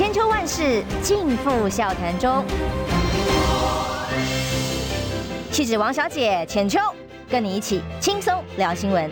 [0.00, 2.42] 千秋万世尽付笑谈中。
[5.52, 6.80] 气质王小姐浅秋，
[7.28, 9.10] 跟你一起轻松聊新闻。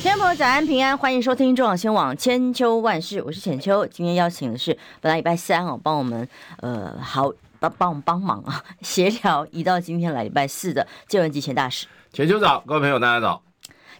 [0.00, 3.84] 听众朋友早安平安，欢迎收听中广新闻网千秋万世，我是浅秋。
[3.84, 6.28] 今天邀请的是本来礼拜三哦，帮我们
[6.58, 11.88] 呃好帮帮我们帮忙啊 协调移到今天来礼拜四的借文集前大使。
[12.12, 13.42] 浅秋早，各位朋友大家早。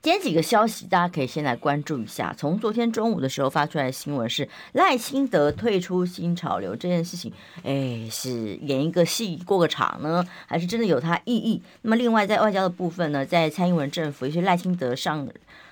[0.03, 2.35] 今天几个消息，大家可以先来关注一下。
[2.39, 7.31] 从昨天中午的时候发出来的新闻是赖清德退出新潮流这件事情，
[7.63, 11.63] 哎，是演一个戏过个场呢，还是真的有它意义？
[11.83, 15.29] 那么另外在外交的部分呢，在蔡英文政府，也是赖清德上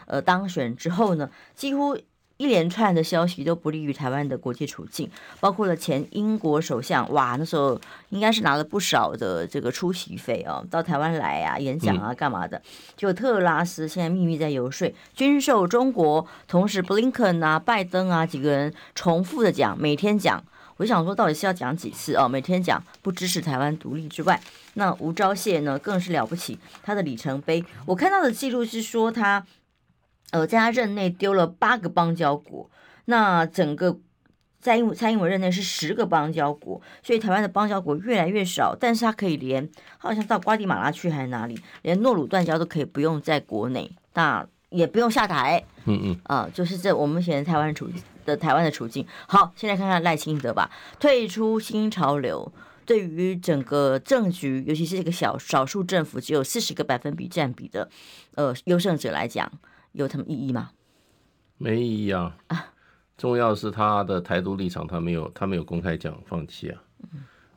[0.06, 1.96] 呃当选之后呢，几乎。
[2.38, 5.10] 一连串的消息都不利于台湾的国际处境，
[5.40, 7.78] 包括了前英国首相，哇，那时候
[8.10, 12.62] 应该是拿了不少的这个出席费哦，到台湾来啊，演讲啊，干嘛的？
[12.96, 20.40] 就特拉斯现在秘密在游说军售中国，同时布林肯啊、拜登啊几个人重复的讲，每天讲，
[20.76, 22.28] 我就想说到底是要讲几次哦？
[22.28, 24.40] 每天讲不支持台湾独立之外，
[24.74, 29.44] 那吴钊燮呢更是了不起，他的里程碑，我看到的记录是说他。
[30.30, 32.70] 呃，在他任内丢了八个邦交国，
[33.06, 33.98] 那整个
[34.60, 47.88] 蔡英蔡英文任内是十个邦交国，所以台湾的邦交国越来越少，但是他可以连好像到瓜地马拉去还是哪里，连诺鲁断交都可以不用在国内，那也不用下台，嗯嗯，啊、呃，就是这我们现在台湾处
[48.26, 49.06] 的台湾的处境。
[49.26, 52.52] 好，现在看看赖清德吧，退出新潮流，
[52.84, 57.88] 对于整个政局，尤其是这个小少数政府只有四十个百分比占比的
[58.34, 59.50] 呃优胜者来讲。
[59.98, 60.70] 有什么意义吗？
[61.56, 62.36] 没意义啊！
[63.16, 66.80] 重要是他的台独立场，他没有，他没有公开讲放弃啊。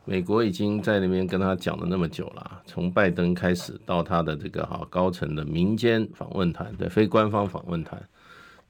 [0.06, 8.02] 美国已经在那边跟他讲了那么久了，从拜登开始到他的这个哈高层的民间访问团，对非官方访问团，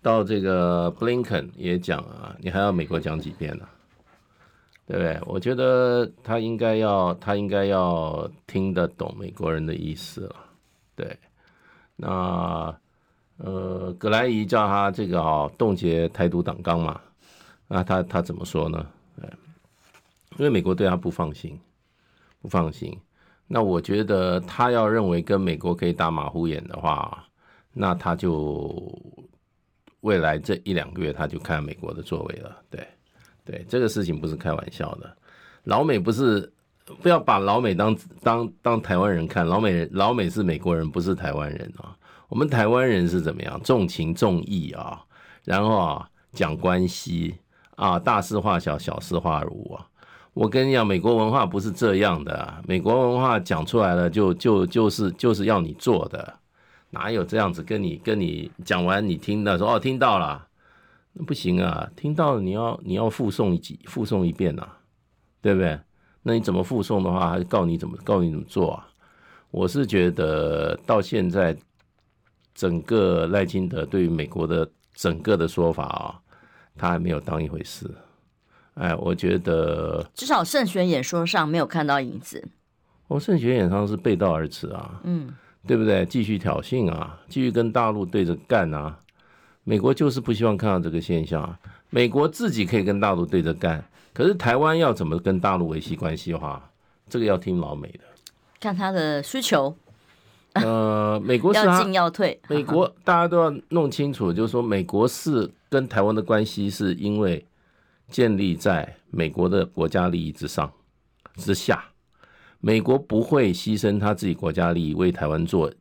[0.02, 3.66] 到这个布林肯也讲啊，你还要美国讲几遍呢？
[4.86, 5.18] 对不对？
[5.26, 10.36] 我觉得他应该要，他应该要听得懂美国人的意思了。
[10.94, 11.18] 对，
[11.96, 12.76] 那。
[13.44, 17.02] 呃，葛莱仪叫他这个哦，冻结台独党纲嘛，
[17.68, 18.86] 那他他怎么说呢？
[20.38, 21.60] 因为美国对他不放心，
[22.42, 22.98] 不放心。
[23.48, 27.26] 那我觉得他要认为跟美国可以打马虎眼的话，
[27.74, 28.98] 那他就
[30.00, 32.56] 未来这一两个月他就看美国的作为了。
[32.70, 32.88] 对，
[33.44, 35.18] 对，这个事情不是开玩笑的。
[35.64, 36.52] 老美不是
[37.02, 41.98] 不要把老美当当当台湾人看，老美老美是美国人，不是台湾人啊。
[42.32, 43.60] 我们台湾人是怎么样？
[43.62, 45.04] 重情重义啊，
[45.44, 47.36] 然后啊讲关系
[47.76, 49.86] 啊，大事化小，小事化无啊。
[50.34, 52.64] 我跟你讲，美国文化不是这样的。
[52.66, 56.36] 美国文化讲出来了就，就就是就是要你做的，
[56.92, 60.48] 哪有这样子跟你跟你讲完你听的说哦听到了，
[61.12, 64.78] 那不行啊，听到你要你要复诵几复诵一遍呐、啊，
[65.42, 65.78] 对不对？
[66.24, 68.88] 那你怎么复诵的话，还告你怎么告你怎么做啊？
[69.52, 71.54] 我是觉得到现在。
[72.54, 76.20] 整个赖清德对于美国的整个的说法啊，
[76.78, 77.90] 他还没有当一回事。
[78.76, 82.48] 哎，我觉得至少胜选演说上没有看到影子。
[83.08, 85.30] 我胜选演说是背道而驰啊，嗯，
[85.68, 86.06] 对不对？
[86.06, 88.98] 继续挑衅啊，继续跟大陆对着干啊。
[89.64, 91.60] 美国就是不希望看到这个现象啊。
[91.90, 93.84] 美国自己可以跟大陆对着干，
[94.14, 96.72] 可是台湾要怎么跟大陆维系关系的话，
[97.10, 98.00] 这个要听老美的，
[98.62, 99.76] 看他的需求。
[100.54, 102.40] 呃，美国是要进要退。
[102.50, 107.46] 美国 大家都要弄清楚，就是说，美国是跟台湾的关系，是因为
[108.10, 110.70] 建立在美国的国家利益之上
[111.36, 111.84] 之下。
[112.60, 115.72] 美国不会牺牲他自己国家利益为台湾做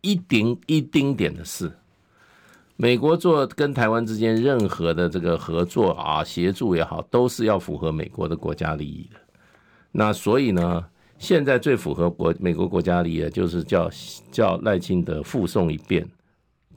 [0.00, 1.70] 一丁一丁点的事。
[2.76, 9.18] 美国做跟台湾之间任何的这个合作啊、协助也好，都是要符合美国的国家利益的。
[9.90, 10.84] 那所以呢？
[11.18, 13.90] 现在最符合国美国国家利益的，就是叫
[14.30, 16.06] 叫赖清德复送一遍，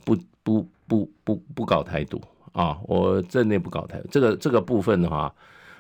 [0.06, 2.22] 不不不不不搞台独
[2.54, 2.78] 啊！
[2.84, 5.34] 我阵内不搞台独，这个这个部分的话，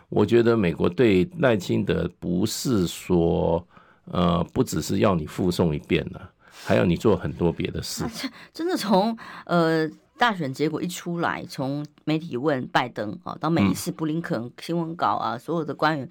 [0.10, 3.66] 我觉得美国对赖清德不是说
[4.06, 6.30] 呃，不只是要你复送一遍了，
[6.66, 8.04] 还要你做很多别的事。
[8.04, 8.12] 啊、
[8.54, 16.10] 真的从呃大选结果一出来，从媒体问拜登啊，到每一次布林肯新闻稿啊，所有的官员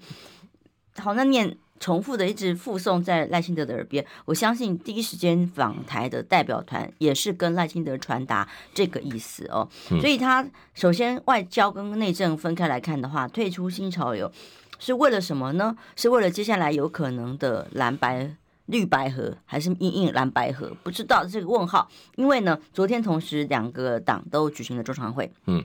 [0.97, 1.57] 好那念。
[1.79, 9.69] 重复的一直附送在赖清德的耳边，我相信第一时间访台的代表团也是跟赖清德传达这个意思哦。
[10.01, 14.31] 所以他首先外交跟内政分开来看的话，退出新潮流
[14.79, 15.77] 是为了什么呢？
[15.95, 18.35] 是为了接下来有可能的蓝白
[18.65, 20.75] 绿白合，还是硬硬蓝白合？
[20.81, 21.87] 不知道这个问号。
[22.15, 25.63] 因为呢，昨天同时两个党都举行了中常会，嗯，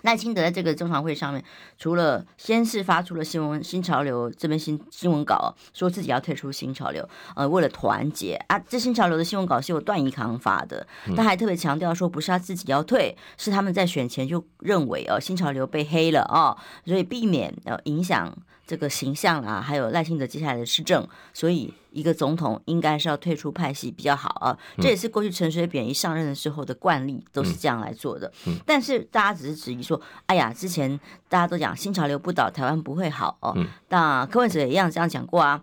[0.00, 1.44] 赖清德在这个中常会上面，
[1.78, 10.84] 除了先是发出了新闻新潮流这边新新闻稿，说自己要退出新潮流，呃，为了团结啊，这新潮流的新闻稿是由段宜康发的，
[11.14, 18.36] 他还特别强调说，不是他自己要退，是他们在选前就认为哦，新潮流被黑了哦，所以避免呃影响。
[18.72, 24.56] 这个形象啊，还有赖清德接下来的施政，所以一个总统应该是要退出派系比较好啊。
[24.78, 28.32] 这也是过去陈水扁一上任的时候的惯例，都是这样来做的。
[28.64, 30.98] 但是大家只是质疑说，哎呀，之前
[31.28, 33.54] 大家都讲新潮流不倒，台湾不会好哦。
[33.90, 35.60] 那柯文哲也一样这样讲过啊。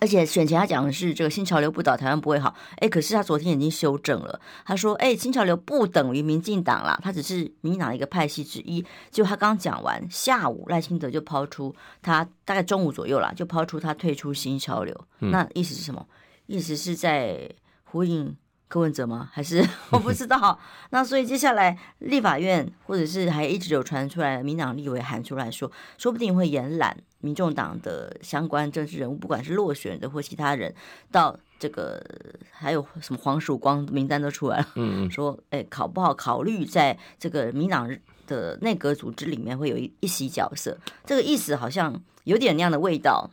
[0.00, 2.54] 而且选前他讲的是这个新潮流不倒，台湾不会好。
[2.76, 14.98] 哎，可是他昨天已经修正了，他说：“哎，新潮流不等于民进党啦，他只是民进党的一个派系之一。”就他刚讲完，下午赖清德就抛出他大概中午左右啦，就抛出他退出新潮流。
[15.20, 16.06] 嗯、那意思是什么？
[16.46, 17.48] 意思是在
[17.84, 18.34] 呼应
[18.68, 19.28] 柯文哲吗？
[19.32, 20.58] 还是我不知道。
[20.90, 26.96] 那所以接下来立法院或者是还一直有传出来，民党立委喊出来说，说不定会延揽。
[27.20, 30.74] 民众党的相关政治人物，不管是落选的或其他人，
[31.10, 32.02] 到这个
[32.50, 37.88] 还有什么黄曙光名单都出来了，嗯嗯，说哎，考不好考虑在这个民党
[38.26, 43.30] 的内阁组织里面会有一一席角色，这个意思好像有点那样的味道。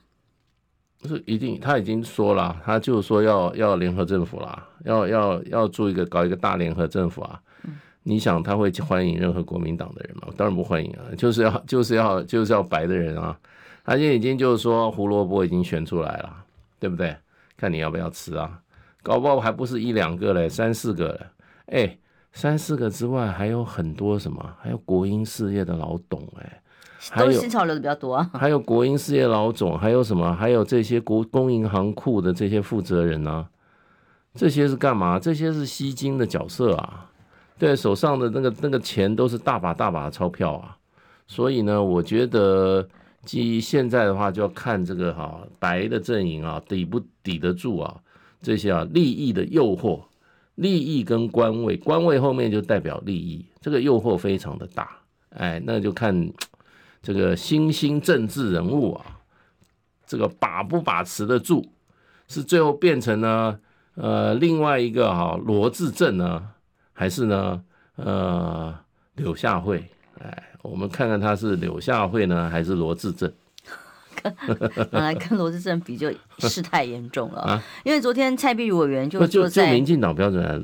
[0.99, 7.39] 不是一定，他已经说了，他就说要要联合政府啦，要要要做一个搞一个大联合政府啊。
[7.63, 10.33] 嗯，你想他会欢迎任何国民党的人吗？
[10.35, 13.39] 当然不欢迎啊，就是要就是要就是要白的人啊。
[13.87, 16.43] 他现在已经就是说胡萝卜已经选出来了，
[16.77, 17.15] 对不对？
[17.55, 18.59] 看你要不要吃啊？
[19.01, 21.25] 搞不好还不是一两个嘞，三四个嘞。
[21.67, 21.97] 哎，
[22.33, 24.45] 三四个之外还有很多什么？
[24.59, 26.61] 还有国营事业的老董哎，
[27.17, 28.29] 都是新潮流的比较多啊。
[28.33, 30.35] 还有国营事业老总，还有什么？
[30.35, 33.49] 还有这些国公银行库的这些负责人呢、啊？
[34.35, 35.17] 这些是干嘛？
[35.17, 37.09] 这些是吸金的角色啊。
[37.57, 40.75] 对，手上的那个那个钱都是大把大把的钞票啊。
[41.25, 42.85] 所以呢，我觉得。
[43.27, 47.93] 基于现在的话，就要看这个哈白的阵营啊，抵不抵得住啊
[48.41, 50.01] 这些啊利益的诱惑，
[50.55, 54.97] 利益跟官位，官位后面就代表利益，这个诱惑非常的大，
[55.31, 56.31] 哎，那就看
[57.01, 59.19] 这个新兴政治人物啊，
[60.05, 61.67] 这个把不把持得住，
[62.29, 63.59] 是最后变成呢
[63.95, 66.51] 呃另外一个哈罗智正呢，
[66.93, 67.61] 还是呢
[67.97, 68.73] 呃
[69.15, 69.83] 柳下惠，
[70.23, 70.43] 哎。
[70.63, 73.31] 我们看看他是柳下惠呢，还是罗志正？
[74.89, 80.59] 本 来跟罗志正比就事态严重了，啊、因为昨天蔡壁如委员就就就民进党标准来，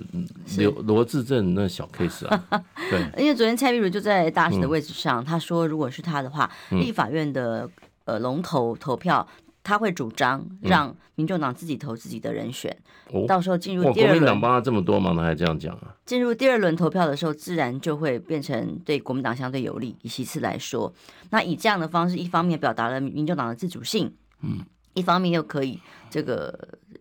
[0.63, 2.44] 罗罗志正那小 case 啊，
[2.89, 7.69] 对，因为昨天蔡壁如就在大使的位置上，嗯、他说如果是他的话，立法院的
[8.05, 9.25] 呃龙头投票。
[9.63, 12.75] 他会主张让民众党自己投自己的人选，
[13.13, 15.95] 嗯、到时候进入第二轮，国民党帮他这么多忙，他还这样讲啊？
[16.06, 19.95] 进入第二轮投票的时候，自然就会变成对国民党相对有利。
[20.01, 20.94] 以其次来说，
[21.30, 24.60] 那以这样的方式，一方面表达了民众党的自主性，嗯，
[24.94, 25.80] 一方面又可以
[26.10, 26.57] 这个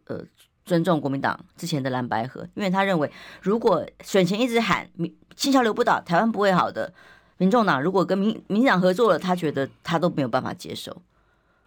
[0.07, 0.21] 呃
[0.65, 3.11] 尊重国民党之前的蓝白河，因为他认为，
[3.41, 6.93] 如果选前一直喊民新潮流不倒，台湾不会好的，
[7.39, 10.97] 民众党如果跟民民进党合作了，他觉得他都没有办法接受。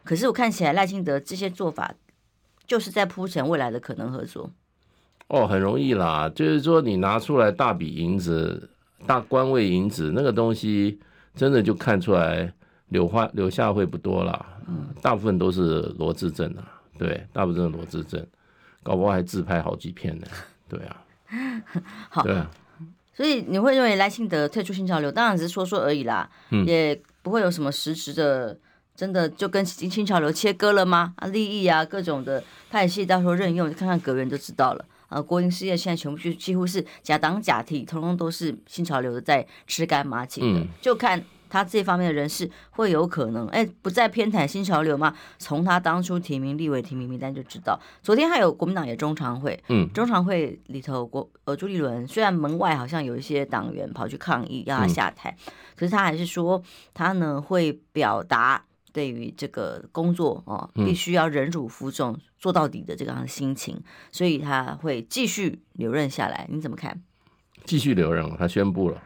[0.06, 1.94] 可是我看起来赖清德这些做法，
[2.68, 4.52] 就是在铺陈未来的可能合作。
[5.28, 8.70] 哦，很容易啦，就是说你拿出来大笔银子、
[9.08, 11.00] 大官位银子，那个东西
[11.34, 12.54] 真的就看出来
[12.90, 14.46] 留花留下会不多啦。
[14.68, 16.64] 嗯，大部分都是罗志正啊，
[17.00, 18.24] 对，大部分都是罗志正，
[18.84, 20.28] 搞不好还自拍好几片呢。
[20.70, 21.04] 对啊，
[22.10, 22.48] 好，对啊，
[23.16, 28.60] 所以你会认为赖清德退出新潮流，当然只是说说而已啦，嗯，也不会有什么实质的。
[28.96, 31.14] 真的就跟新潮流切割了吗？
[31.18, 34.86] 啊，利益啊，各种的派系，到时候任用，看看阁员就知道了。
[35.10, 40.60] 啊，国营事业现在全部就几乎是假党假替，通通都是新潮流的在吃干抹净的。
[40.62, 45.16] 嗯、就看他这方面的人士会有可能，哎，不再偏袒新潮流吗？
[45.38, 47.80] 从他当初提名立委提名名单就知道。
[48.02, 56.62] 昨天还有国民党也中常会，嗯，中常会里头国呃朱立伦虽然门外好像有一些党员跑去抗议要他下台，嗯、可是他还是说
[56.94, 58.64] 他呢会表达。
[58.96, 63.78] 对于这个工作哦，必须要忍辱负重，嗯、做到底的这个样的心情，
[64.10, 66.48] 所以他会继续留任下来。
[66.50, 67.04] 你怎么看？
[67.66, 69.04] 继续留任，他宣布了。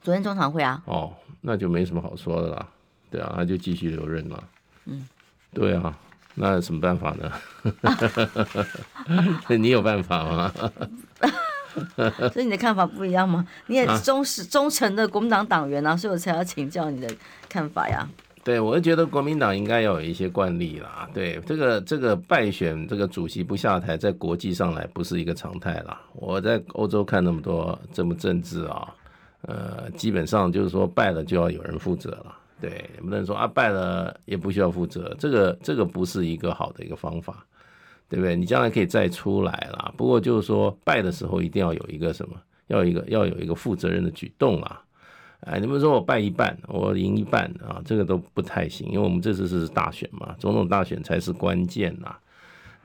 [0.00, 0.80] 昨天中常会啊。
[0.86, 2.68] 哦，那就没什么好说的啦。
[3.10, 4.44] 对啊，他就继续留任了。
[4.84, 5.08] 嗯，
[5.52, 5.98] 对啊，
[6.36, 7.32] 那有什么办法呢？
[9.58, 10.52] 你有办法吗？
[12.32, 13.44] 所以你的看法不一样吗？
[13.66, 17.12] 你也忠实、啊、忠诚的国民党党员啊，所以我才要请教你的
[17.48, 18.08] 看法呀。
[18.44, 21.08] 对，我就觉得国民党应该要有一些惯例啦。
[21.14, 25.98] 对，这个这个败选这个主席不下台，在国际上来不是一个常态啦。
[26.12, 28.94] 我在欧洲看那么多这么政治啊，
[29.40, 37.46] 呃，基本上就是说败了就要有人负责了，对，不能说啊败了也不需要负责，这个这个不是一个好的一个方法，
[38.10, 38.36] 对不对？
[38.36, 42.36] 你将来可以再出来啦，不过就是说败的时候一定要有一个什么，
[42.66, 44.82] 要一个要有一个负责任的举动啦。
[45.46, 52.14] 哎，你们说我败一半，我赢一半啊，这个都不太行，因为我们这次是大选嘛，总统大选才是关键呐。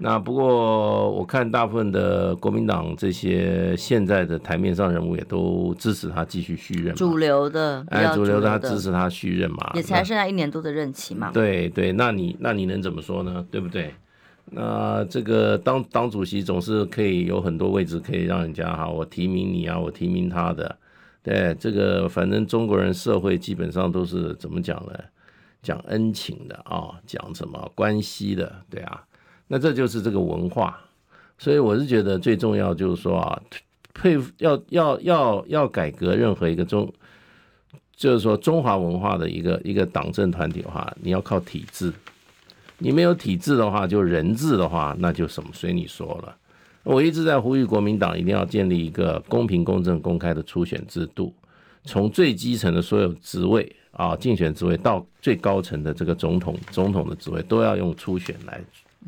[0.01, 11.31] 那不过我看大部分的国民党这些现在的台面上人物也都支持他继续续任，主流的，哎，主流的他支持他续任嘛，也才剩下一年多的任期嘛。
[11.33, 13.45] 对对，那你那你能怎么说呢？
[13.49, 13.93] 对不对？
[14.51, 20.75] 那这个当当主席总是可以有很多位置可以让人家哈，我提名你啊，我提名他的。
[21.29, 24.93] 对，这个反正中国人社会基本上都是怎么讲呢？
[25.61, 29.03] 讲恩情的啊，讲什么关系的，对啊。
[29.47, 30.79] 那这就是这个文化，
[31.37, 33.39] 所以我是觉得最重要就是说啊，
[33.93, 36.91] 佩要要要要改革任何一个中，
[37.95, 41.93] 就是说中华文化的一个一个党政团体的话，你要靠体制，
[42.79, 46.35] 你没有体制的话，就人治的话，那就什么随你说了。
[46.93, 51.33] 我一直在呼吁国民党一定要建立一个公平、公正、公开的初选制度，
[51.83, 58.61] 从最基层的所有职位啊，竞选职位到最高层的这个总统、总统的职位，都要用初选来。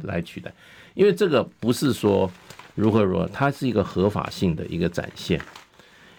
[0.03, 0.49] 来取代，
[0.93, 2.31] 因为这个不是说
[2.75, 5.39] 如何如何，它是一个合法性的一个展现。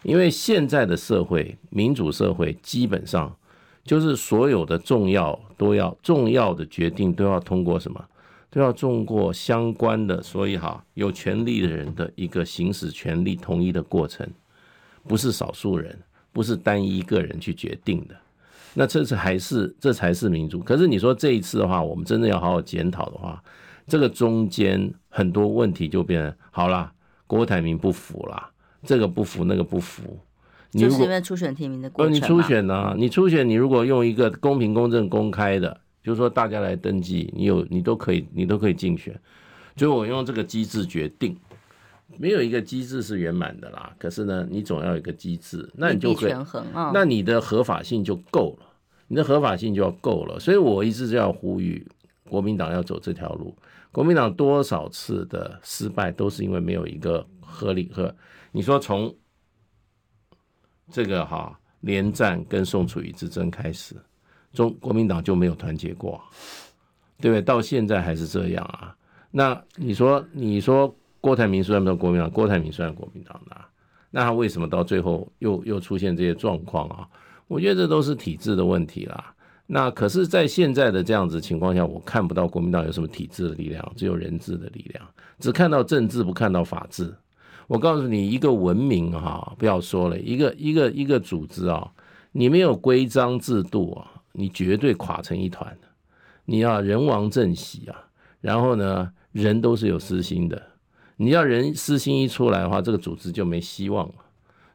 [0.02, 3.34] 因为现在的社会，民主社会基本上
[3.82, 8.04] 就是所有的重要都要重要的决定都要通过什么，
[8.52, 14.28] 都要通过相关的，所以哈有权利的人的一个行使权利同一的过程，
[15.08, 15.98] 不是少数人，
[16.32, 18.14] 不是单一个人去决定的。
[18.74, 20.60] 那这次还是这才是民主。
[20.60, 23.42] 可是你说这一次的话，我们真的要好好检讨的话，
[23.86, 26.92] 这个中间很多问题就变成好了，
[27.26, 28.50] 郭台铭不服啦，
[28.84, 30.18] 这个不服那个不服，
[30.72, 32.14] 你就是因为初选提名的过程。
[32.14, 32.94] 你初选呢、啊？
[32.98, 39.18] 你初选，你如果用一个公平、公正、公开的，就是说大家来登记，你有你都可以，你都可以竞选。
[39.76, 41.36] 就我用这个机制决定，
[42.18, 43.94] 没有一个机制是圆满的啦。
[43.98, 46.34] 可是呢，你总要有一个机制，那你就可以，
[46.92, 48.66] 那你的合法性就够了，
[49.06, 50.38] 你的合法性就要够了。
[50.38, 51.86] 所以我一直就要呼吁
[52.28, 53.56] 国民党要走这条路。
[53.90, 58.14] 国民党多少次的失败都是因为没有一个合理和
[58.50, 59.14] 你说从
[60.90, 63.94] 这个哈连战跟宋楚瑜之争开始，
[64.52, 66.20] 中国民党就没有团结过，
[67.20, 67.42] 对不对？
[67.42, 68.94] 到现在还是这样啊。
[69.30, 73.56] 那你说你说郭台铭算不算国民党，郭台铭算国民党的，
[74.10, 77.08] 那他为什么到最后又又出现这些状况啊？
[77.48, 79.34] 我觉得这都是体制的问题啦。
[79.66, 85.06] 那可是，在现在的这样子情况下，我看不到国民党有什么体制的力量，只有人治的力量，
[85.38, 87.14] 只看到政治，不看到法治。
[87.68, 91.90] 我告诉你，一个文明哈，不要说了，一个一个一个组织啊，
[92.32, 95.76] 你没有规章制度啊，你绝对垮成一团。
[96.44, 97.96] 你要人亡政息啊，
[98.40, 100.60] 然后呢，人都是有私心的，
[101.16, 104.14] 你要人私心一出来的话，这个组织就没希望了。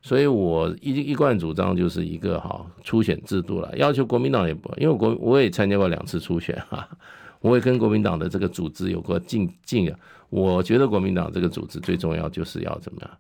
[0.01, 6.87] 所以我一一贯主张就是一个哈初选制度了，要求国民党也不，因为国我也参加过两次初选哈，
[7.41, 9.93] 我也跟国民党的这个组织有过进进，
[10.29, 13.11] 我觉得国民党这个组织最重要就是要怎么样，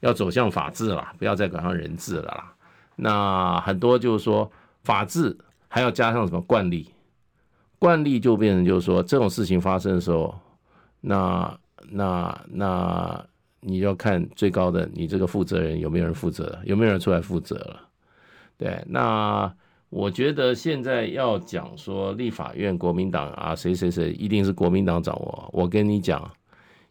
[0.00, 2.52] 要走向法治了，不要再搞上人治了啦。
[2.94, 4.48] 那很多就是说
[4.84, 5.36] 法治
[5.76, 6.88] 还要加上什么惯例，
[7.78, 10.34] 惯例就变成就是说这种事情发生的时候，
[11.02, 11.58] 那
[11.90, 13.26] 那那。
[13.60, 16.56] 你要看最高的，你这个负责人有没有人负责？
[16.62, 17.80] 有没有人出来负责了？
[18.56, 19.52] 对，那
[19.88, 25.50] 我觉得现在要讲说立法院国民党啊，谁谁谁一定是国民党掌握。
[25.52, 26.30] 我跟你讲，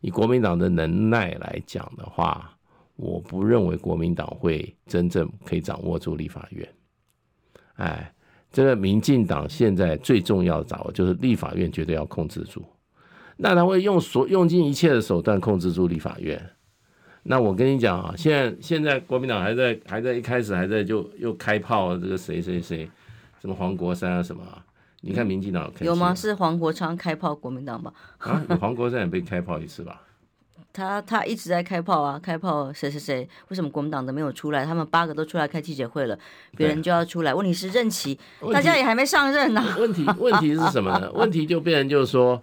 [0.02, 2.52] 以国民党的能耐来讲的话，
[2.98, 6.68] 我不认为国民党会真正可以掌握住立法院。
[7.76, 8.14] 哎，
[8.56, 12.64] 这个民进党现在最重要的掌握就是立法院绝对要控制住，
[13.36, 16.42] 那他会用所用尽一切的手段控制住立法院。
[17.24, 22.90] 那我跟你讲啊，现在现在国民党还在还在一开始还在就又开炮这个谁谁谁，
[23.42, 24.64] 什么黄国山啊什么啊？
[25.02, 26.16] 你看民进党有吗？
[26.16, 27.94] 是黄国昌开炮国民党吧？
[28.20, 30.02] 啊，黄国山也被开炮一次吧？
[30.76, 33.30] 他他一直在开炮啊，开炮谁谁谁？
[33.48, 34.66] 为什么国民党都没有出来？
[34.66, 36.20] 他们八个都出来开记者会了，
[36.58, 37.34] 别人就要出来。
[37.34, 38.20] 问题是任期
[38.52, 39.78] 大家也还没上任呢、啊。
[39.80, 41.10] 问题问题是什么呢？
[41.16, 42.42] 问题就变成就是说。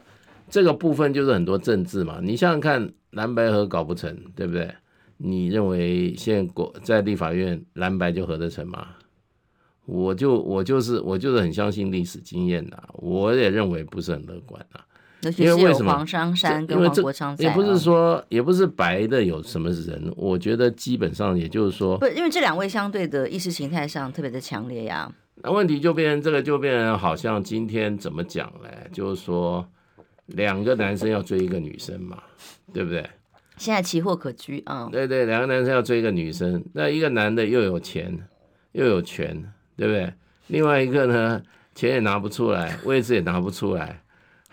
[0.50, 4.70] 这个部分就是很多政治嘛，你想想看，蓝白合搞不成，对不对？
[5.16, 8.88] 你认为现在国在立法院蓝白就合得成吗？
[9.86, 14.80] 我就我就是我就是很相信历史经验的，我也认为不是很乐观的。
[15.36, 17.44] 因为为什么黄珊珊跟黄国昌在？
[17.44, 25.12] 也不是说，也不是白的有什么人，我觉得基本上也就是说，不，因为这两位相对的意识形态上特别的强烈呀。
[25.36, 28.88] 那问题就变成这个，就变成好像今天怎么讲嘞？
[28.92, 29.66] 就是说，
[30.26, 32.22] 两个男生要追一个女生嘛，
[32.72, 33.08] 对不对？
[33.56, 34.88] 现在奇货可居啊。
[34.90, 38.16] 对对，两个男生要追一个女生，那一个男的又有钱
[38.72, 39.36] 又有权，
[39.76, 40.12] 对不对？
[40.48, 41.42] 另外一个呢，
[41.74, 44.02] 钱也拿不出来，位置也拿不出来。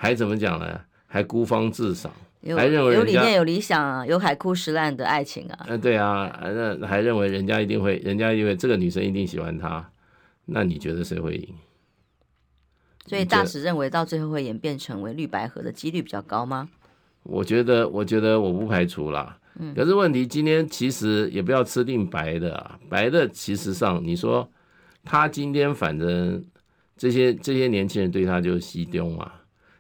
[0.02, 0.80] 还怎么讲呢？
[1.06, 2.10] 还孤芳自赏，
[2.56, 5.66] 还认为有理念、有理想啊，有海枯石烂的爱情啊。
[5.68, 9.92] 嗯，对啊，那还认为人家一定会，人家因为这个女生一定喜欢他，
[10.46, 11.54] 那你觉得谁会赢？
[13.08, 16.70] 所以大使认为到最后会演变成为绿白合的几率比较高吗？
[17.24, 19.38] 我觉得，我觉得我不排除啦。
[19.60, 24.50] 嗯，可是问题今天其实也不要吃定白的啊，白的其实上你说
[25.04, 26.42] 他今天反正
[26.96, 29.32] 这些这些年轻人对他就是西丢嘛。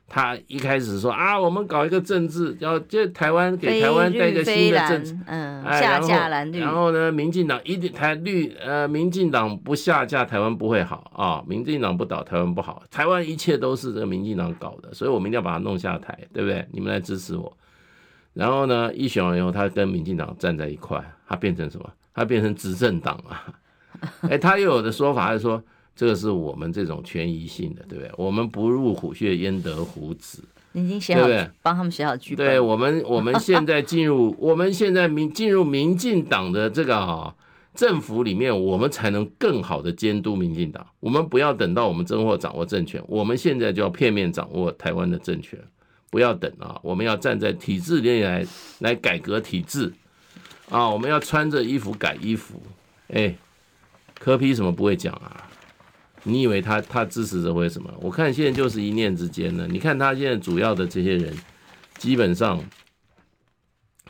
[0.09, 16.67] 他一开始说啊，我们搞一个政治，要就台湾给台湾带一个新的政治，嗯，下架蓝绿，然后呢，民进党一定台绿，呃，民进党不下架台湾不会好啊，民进党不倒台湾不好，台湾一切都是这个民进党搞的，所以我们一定要把它弄下台，对不对？
[16.71, 17.55] 你们来支持我。
[18.33, 21.87] 然后呢，一选完以后，他跟民进党站在一块，他变成什么？
[22.13, 23.45] 他变成执政党啊！
[24.29, 25.63] 哎，他又有的说法是说。
[25.99, 28.09] 这个是我们这种权宜性的，对不对？
[28.15, 30.41] 我们不入虎穴，焉得虎子？
[30.71, 31.51] 你已经写好，对不对？
[31.61, 32.47] 帮他们写好剧本。
[32.47, 37.35] 对我们， 我们现在进入，我们现在民进入民进党的这个啊
[37.75, 40.87] 政府里面，我们才能更好的监督民进党。
[41.01, 45.59] 我们不要等到我们真货掌握政权，我们现在就要片面掌握台湾的政权，
[46.09, 46.79] 不要等啊！
[46.81, 48.47] 我们要站在体制内来
[48.79, 49.91] 来改革体制
[50.69, 50.89] 啊！
[50.89, 52.61] 我们要穿着衣服改衣服。
[53.09, 53.35] 哎，
[54.17, 55.48] 柯批什么不会讲啊？
[56.31, 57.91] 你以为他他支持者会什么？
[58.01, 59.67] 我看现在就是一念之间呢。
[59.69, 61.35] 你看他现在主要的这些人，
[61.97, 62.63] 基本上，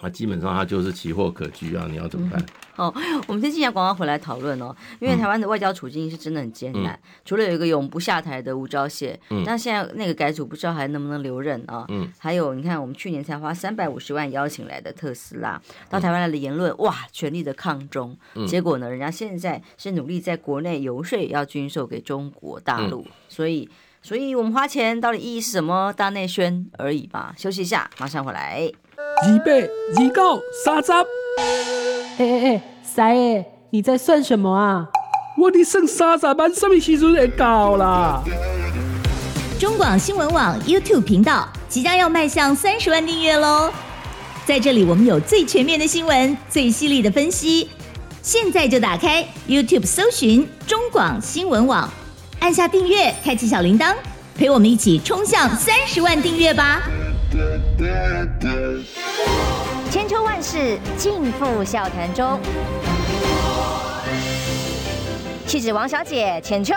[0.01, 1.85] 啊，基本上他就是奇货可居啊。
[1.89, 2.39] 你要怎么办？
[2.41, 2.45] 嗯
[2.79, 2.93] 哦，
[3.27, 4.73] 我们先进下广告回来讨论哦。
[5.01, 11.85] 因为台湾的外交处境是真的很艰难，嗯、除了有一个永不下台的吴钊燮，嗯，那现在那个改组不知道还能不能留任啊？
[11.89, 23.69] 嗯，还有你看，我们去年才花三百五十万邀请来的特斯拉到台湾来的言论，哇，全力的抗中，嗯，结果呢，人家现在是努力在国内游说要军售给中国大陆，嗯，所以，
[24.01, 25.91] 所以我们花钱到底意义是什么？
[25.91, 27.35] 大内宣而已吧。
[27.37, 28.71] 休息一下，马上回来。
[29.23, 30.91] 二八二九三十。
[30.91, 34.87] 哎哎哎，三爷，你在算什么啊？
[35.37, 38.21] 我的剩三十万，什么时阵会到啦？
[39.59, 43.71] 中广新闻网 YouTube 频道即将要迈向三十万订阅喽！
[44.45, 47.69] 在这里，我们有最全面的新闻，最犀利的分析。
[48.21, 51.89] 现在就打开 YouTube 搜寻中广新闻网，
[52.39, 53.93] 按下订阅，开启小铃铛，
[54.35, 56.81] 陪我们一起冲向三十万订阅吧！
[59.91, 62.39] 千秋万世尽付笑谈中，
[65.45, 66.73] 气质王小姐浅秋，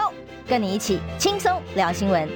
[0.46, 2.28] 跟你一起轻松聊新闻。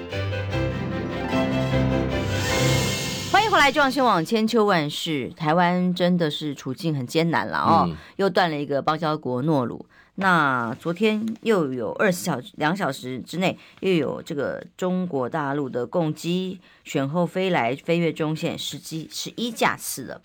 [3.30, 5.30] 欢迎回来，中央新闻网千秋万世。
[5.36, 9.84] 台湾真的是处境很艰难了哦，嗯、又断了一个邦交国诺鲁。
[10.18, 20.20] 那昨天又有二十小两小时之内，又有这个中国大陆的共机选后飞来飞越中线十机十一架次的。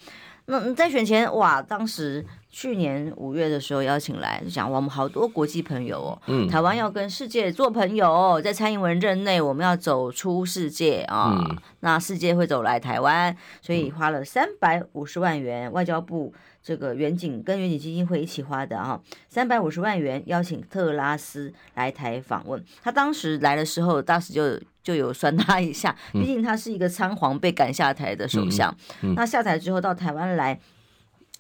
[0.52, 24.60] 那在选前哇，当时去年五月的时候邀请来，就讲我们好多国际朋友哦，嗯，台湾要跟世界做朋友，在蔡英文任内，我们要走出世界啊，嗯、那世界会走来台湾，所以花了三百五十万元，外交部这个远景跟远景基金会一起花的啊，三百五十万元邀请特拉斯来台访问，他当时来的时候，当时就。
[24.84, 28.70] 就有酸他一下，毕竟他是一个仓皇被赶下台的首相。
[29.02, 30.60] 嗯嗯嗯、那下台之后到台湾来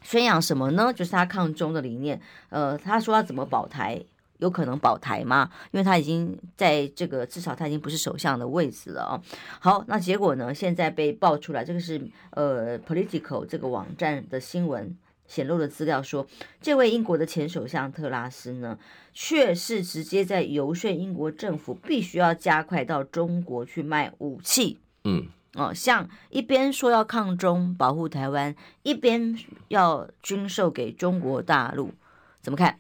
[0.03, 0.91] 宣扬什么呢？
[0.93, 2.19] 就是他抗中的理念。
[2.49, 4.01] 呃，他说要怎么保台？
[4.37, 5.51] 有可能保台吗？
[5.69, 9.21] 因为他已经在这个至少他已经不是首相的位置了哦。
[9.59, 10.51] 好，那结果呢？
[10.51, 12.01] 现在被爆出来，这个是
[12.31, 14.97] 呃 Political 这个网站的新闻。
[15.31, 16.27] 显露的资料说，
[16.59, 18.77] 这位英国的前首相特拉斯呢，
[19.13, 24.79] 却是直接在游说英国政府必须要加快到中国去卖武器。
[25.05, 29.33] 嗯，哦，像一边说要抗中保护台湾，一边
[29.69, 31.93] 要军售给中国大陆，
[32.41, 32.77] 怎么看？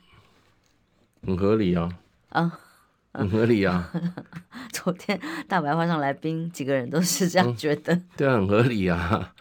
[1.25, 1.89] 很合理啊。
[2.27, 2.59] 啊，
[3.13, 3.89] 很合理啊。
[4.73, 7.93] 昨天大白话上来宾几个人都是这样觉得。
[7.93, 9.33] 嗯、对啊，很合理啊。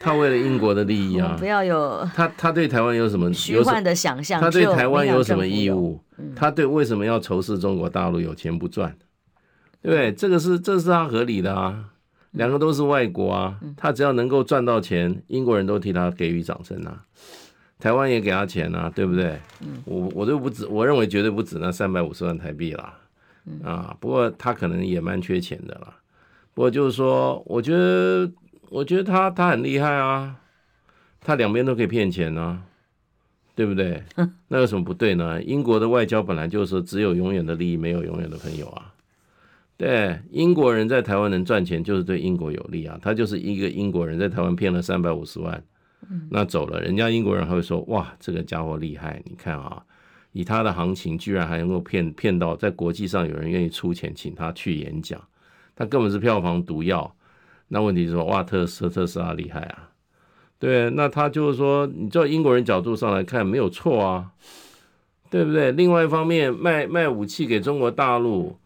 [0.00, 4.40] 他为了英国的利益啊，不要有他，他对台湾有什么虚幻的想象？
[4.40, 6.00] 他对台湾有什么义务？
[6.34, 8.96] 他对为什么要仇视中国大陆有钱不赚？
[9.82, 10.10] 对不对？
[10.12, 11.84] 这个是这是他合理的啊。
[12.32, 17.04] 两个都是外国啊，他只要能够赚到钱，英国人都替他给予掌声啊，
[17.80, 19.36] 台湾也给他钱啊，对不对？
[19.84, 22.94] 我我都不止，我认为绝对不止那三百五十万台币啦，
[23.64, 25.92] 啊，不过他可能也蛮缺钱的啦。
[26.54, 28.30] 不过就是说，我觉得，
[28.70, 30.40] 我觉得他他很厉害啊，
[31.20, 32.62] 他两边都可以骗钱啊，
[33.56, 34.02] 对不对？
[34.46, 35.42] 那有什么不对呢？
[35.42, 38.94] 英国的外交本来就是说只有永远的利益，没有永远的朋友啊。
[39.76, 42.96] 对，英国人在台湾能赚钱，就是对英国有利啊。
[43.02, 45.60] 他就是一个英国人在台湾骗了三百五十万，
[46.30, 49.20] 那走了，人家英国人还会说：哇，这个家伙厉害！
[49.24, 49.82] 你看啊，
[50.32, 55.20] 以他的行情，居然还能够骗骗到在国际上有人愿意出钱请他去演讲。
[55.74, 57.16] 他根本是票房毒药，
[57.72, 59.90] 那问题是说，哇，特斯特斯拉厉害啊，
[60.58, 64.32] 对，那他就是说，你照英国人角度上来看没有错啊，
[65.30, 65.70] 对不对？
[65.72, 68.56] 另外一方面，卖卖武器给中国大陆，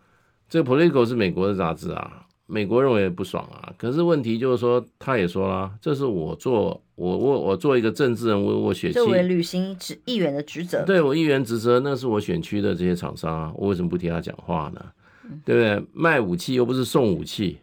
[0.48, 3.70] 这个 Political 是美国的杂志啊，美国认为不爽啊。
[3.76, 8.94] 可是问题就是说，他也说了，这是我做，我我我做一个政治人物，我选区。
[8.94, 14.82] 作为履行职议员的职责，对我议员职责，那是我选区的这些厂商啊，我为什么不替他讲话呢？
[15.44, 15.86] 对不对？
[15.92, 17.58] 卖武器又不是送武器，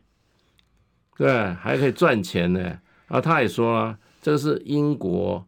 [1.21, 2.59] 对，还可以赚钱呢。
[2.59, 2.79] 然
[3.09, 5.45] 后他也说了，这是英国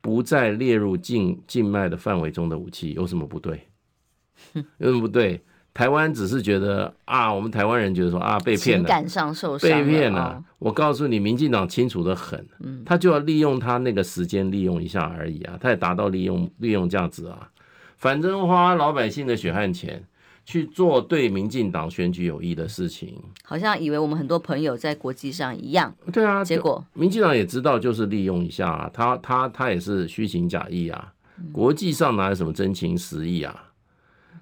[0.00, 3.68] 不再列入禁禁卖的范围中的武器，有什么不对？
[4.78, 5.44] 有什么不对？
[5.74, 10.42] 台湾只是觉得啊，我们台湾人觉得说啊，被骗了，情感上受伤，被骗了。
[10.58, 12.42] 我告诉你，民进党清楚的很，
[12.86, 17.50] 他就要利用他那个时间利用一下而已啊，他也达到利用利用价值啊，
[17.98, 20.02] 反正花老百姓的血汗钱。
[20.44, 25.94] 去做对民进党选举有益的事情，好像以为我们很多朋友在国际上一样。
[26.12, 31.12] 对啊，结果民进党也知道，就是利用一下啊，他他他也是虚情假意啊，
[31.50, 33.70] 国际上哪有什么真情实意啊？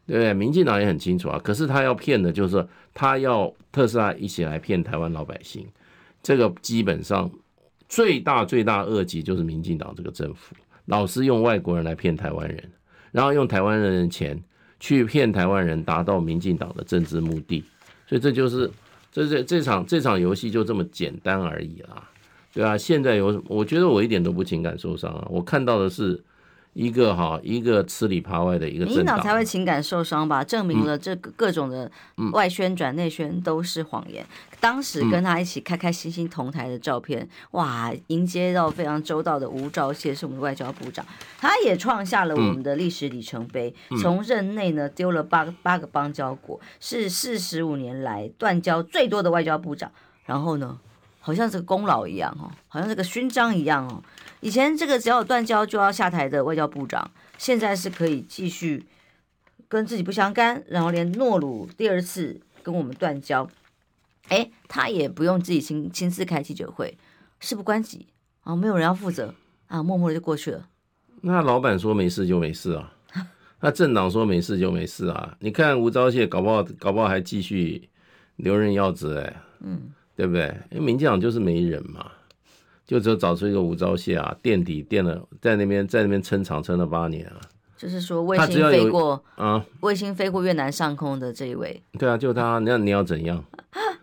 [0.04, 0.34] 对不对？
[0.34, 5.64] 民进党也很清楚啊，可是他要骗的就是他要特斯拉一起来骗台湾老百姓，
[6.20, 7.30] 这个基本上
[7.88, 12.72] 最大最大恶极就是民进党这个政府，老是用外国人来骗台湾人，
[13.12, 14.42] 然后用台湾人的钱。
[14.82, 17.62] 去骗台湾人，达到民进党的政治目的，
[18.08, 18.68] 所以这就是
[19.12, 22.02] 这这这场这场游戏就这么简单而已啦，
[22.52, 26.20] 对啊，现在有什么，我觉得我一点都不情感受伤啊，我看到的是。
[26.74, 30.42] 一个哈，一个吃里扒外的一个政党，民进党才会情感受伤吧？
[30.42, 31.90] 证明了这个各种的
[32.32, 34.24] 外宣转内宣都是谎言。
[34.24, 41.04] 嗯、当时跟他一起开开心心同台的照片，嗯、哇，迎接到非常周到的吴钊燮是我们的外交部长，
[41.38, 43.74] 他也创下了我们的历史里程碑。
[43.90, 49.90] 嗯、从任内呢丢了八八个邦交国，是四十五年来断交最多的外交部长。
[50.24, 50.78] 然后呢，
[51.20, 54.02] 好像是个功劳一样哦，好像是个勋章一样哦。
[54.42, 58.84] 以前这个只要有断交就要下台的外交部长，现在是可以继续
[59.68, 63.48] 跟自己不相干，然后连诺鲁第二次跟我们断交，
[64.28, 66.98] 哎，他也不用自己亲亲自开记者会，
[67.38, 68.08] 事不关己
[68.42, 69.32] 啊，没有人要负责
[69.68, 70.68] 啊，默默的就过去了。
[71.20, 72.92] 那老板说没事就没事啊，
[73.62, 75.36] 那政党说没事就没事啊。
[75.38, 77.88] 你看吴钊燮搞不好搞不好还继续
[78.34, 80.52] 留任要职哎，嗯，对不对？
[80.72, 82.10] 因为民进党就是没人嘛。
[82.86, 87.36] 就只有找出一个吴钊燮啊，垫底垫了，在那边在那边撑场撑了八年啊。
[87.76, 91.82] 就是说卫星飞过啊，卫星飞过越南上空的这一位。
[91.98, 93.44] 对啊，就他，那你要怎样？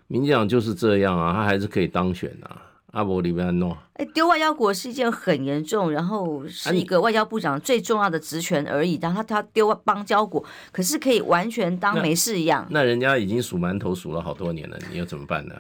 [0.08, 2.64] 民进党就是这样啊，他还是可以当选啊。
[2.92, 8.98] 阿伯里边诺，哎，丢外交国是一件很严重，然后是一个外交部长最重要的职权而已。
[8.98, 12.66] 但他他丢邦交国，可是可以完全当没事一样。
[12.72, 15.54] 那，那人家已经数馒头数了好多年了，你又怎么办呢？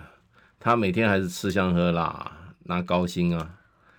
[0.60, 2.32] 他每天还是吃香喝辣。
[2.64, 3.50] 拿高薪啊，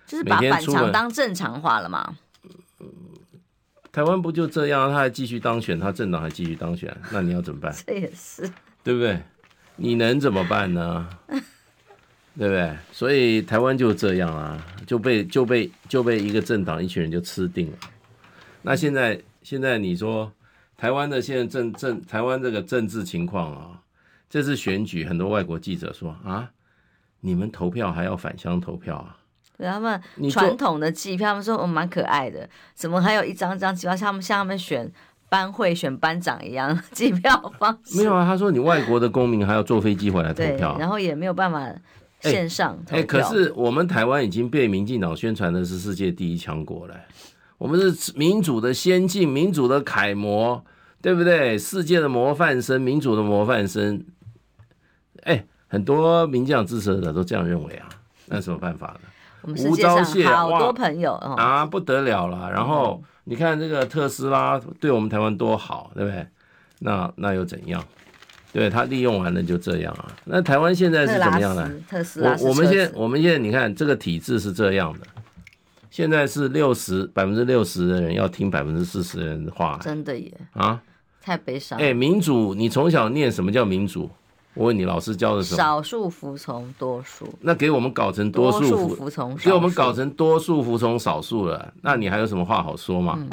[0.07, 2.15] 就是把反常当正常化了嘛。
[2.79, 2.87] 嗯，
[3.91, 4.89] 台湾不就这样？
[4.89, 7.73] 他还继续当选，他政党还继续当选，那你要怎么办？
[7.85, 8.49] 这也是
[8.83, 9.21] 对不对？
[9.75, 11.09] 你能怎么办呢？
[12.37, 12.75] 对不对？
[12.91, 17.77] 所以台湾就这样啊，就被就被就被一个政党一群人就吃定了。
[18.61, 20.31] 那现在现在你说
[20.77, 23.81] 台湾的现在政政台湾这个政治情况啊，
[24.29, 26.49] 这次选举，很多外国记者说啊。
[27.21, 29.17] 你们投票还要返乡投票啊？
[29.57, 34.91] 对，他们传统的机票，他们说我蛮可爱的，怎么还有一张张机票，像他们像他们选
[35.29, 37.97] 班会选班长一样机票方式？
[37.97, 41.71] 没有啊，他说你外国的公民还要坐飞机回来投票，然后也没有办法
[42.21, 42.99] 线上投票。
[42.99, 46.95] 哎，可是我们台湾已经被民进党宣传的是世界第一强国了，
[47.59, 50.65] 我们是民主的先进，民主的楷模，
[51.03, 51.55] 对不对？
[51.55, 54.03] 世界的模范生，民主的模范生，
[55.21, 55.45] 哎。
[55.71, 57.87] 很多民进党支持者都这样认为啊，
[58.25, 59.07] 那有什么办法呢？
[59.41, 62.51] 我们世界上好多朋友啊，不得了了。
[62.51, 66.27] 然后你看这个特斯拉对我们台湾多好，对不对？
[66.79, 67.81] 那那又怎样？
[68.51, 70.11] 对他利用完了就这样啊。
[70.25, 71.71] 那台湾现在是怎么样呢？
[71.89, 75.07] 特斯拉，我我们现在我们现在你看这个体制是这样的，
[75.89, 80.81] 现在是六十百分之六十的人要听百分之四十的人的话，真的耶啊，
[81.21, 81.79] 太悲伤。
[81.79, 84.09] 哎，民主，你从小念什么叫民主？
[84.53, 85.57] 我问你，老师教的什么？
[85.57, 87.27] 少数服从多数。
[87.41, 93.15] 那给我们搞成多数服，服从，给我们搞成多数服从少数了，那你还有什么话好说吗？
[93.17, 93.29] 嗯、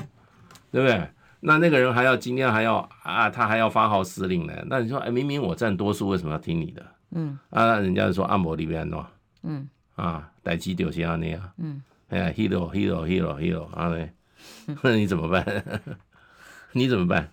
[0.71, 1.09] 对不对？
[1.41, 4.53] 那那个人还要今天还要啊，他还要发号施令呢。
[4.67, 6.85] 那你说，哎，明明我占多数，为什么要听你的？
[7.13, 9.05] 嗯啊，人家就说按摩里边喏，
[9.43, 14.13] 嗯啊，代志就是安尼啊，嗯，哎呀，hero hero hero hero，啊嘞，
[14.83, 15.45] 那你怎么办？
[16.73, 17.31] 你怎么办？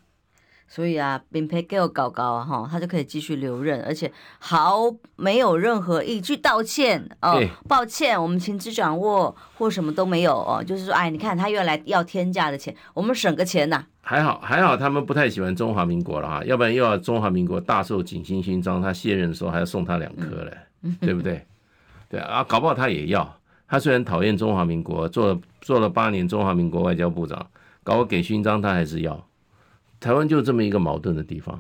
[0.76, 13.88] 所以啊，并配给我搞搞啊，哈，他就可以继续留任，而且毫没有任何一句道歉哦，欸、抱歉，我们情资掌握或什么都没有哦，就是说，哎，你看他又来要天价的钱，我们省个钱呐、啊。
[14.02, 21.42] 还好还好，他们不太喜欢中华民国了哈，要不然又要中华民国大受景星勋章，他卸任的时候还要送他两颗嘞，嗯、对不对？
[22.10, 23.34] 对啊，搞不好他也要。
[23.66, 27.48] 他虽然讨厌中华民国，做了做了八年中华民国外交部长，
[27.82, 29.26] 搞我给勋章他还是要。
[30.06, 31.60] 台湾就这么一个矛盾的地方，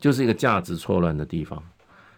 [0.00, 1.62] 就是一个价值错乱的地方，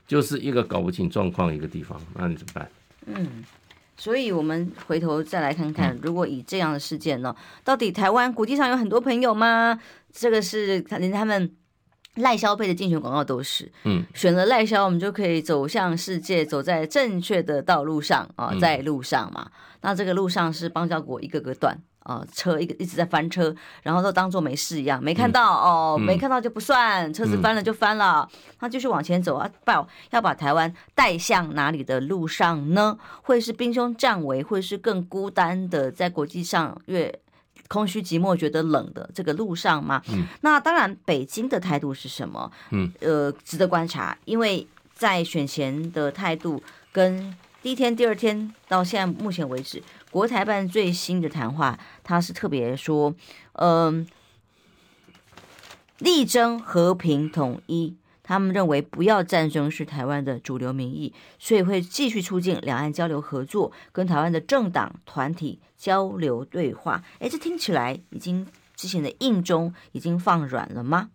[0.06, 2.70] 就是一个搞不清状况一个地方，那你怎么办？
[3.06, 3.44] 嗯，
[3.96, 9.80] 所以我们回头再来看看，如果以这样的事件呢，到底台湾国际上有很多朋友吗？
[10.12, 11.52] 这个是连他们
[12.14, 19.50] 赖萧配的竞选广告都是，嗯，选了赖萧，我们就可以走向世界，走在正确的道路上啊，在路上嘛。
[19.80, 21.76] 那这个路上是邦交国一个个断。
[22.06, 28.28] 啊、呃，车一个一直在翻车，然后都当做没事一样，没看到、嗯、哦，没看到就不算，车子翻了就翻了，
[28.60, 32.96] 他继续往前走啊，报要把台湾带向哪里的路上呢？
[33.22, 37.12] 会是兵凶战危，会是更孤单的，在国际上越
[37.66, 40.00] 空虚寂寞，觉得冷的这个路上吗？
[40.10, 42.48] 嗯，那当然，北京的态度是什么？
[42.70, 44.64] 嗯，呃，值得观察，因为
[44.94, 49.82] 在选前的态度跟第一天、第二天到现在目前为止。
[50.16, 53.14] 国台办最新的谈话，他是特别说，
[53.52, 54.06] 嗯、
[55.98, 57.98] 力争和平统一。
[58.22, 67.04] 他们认为不要战争是台湾的主流民意，所以会继续促进两岸交流合作，跟台湾的政党团体交流对话。
[67.18, 71.10] 哎，这听起来已经之前的印中已经放软了吗？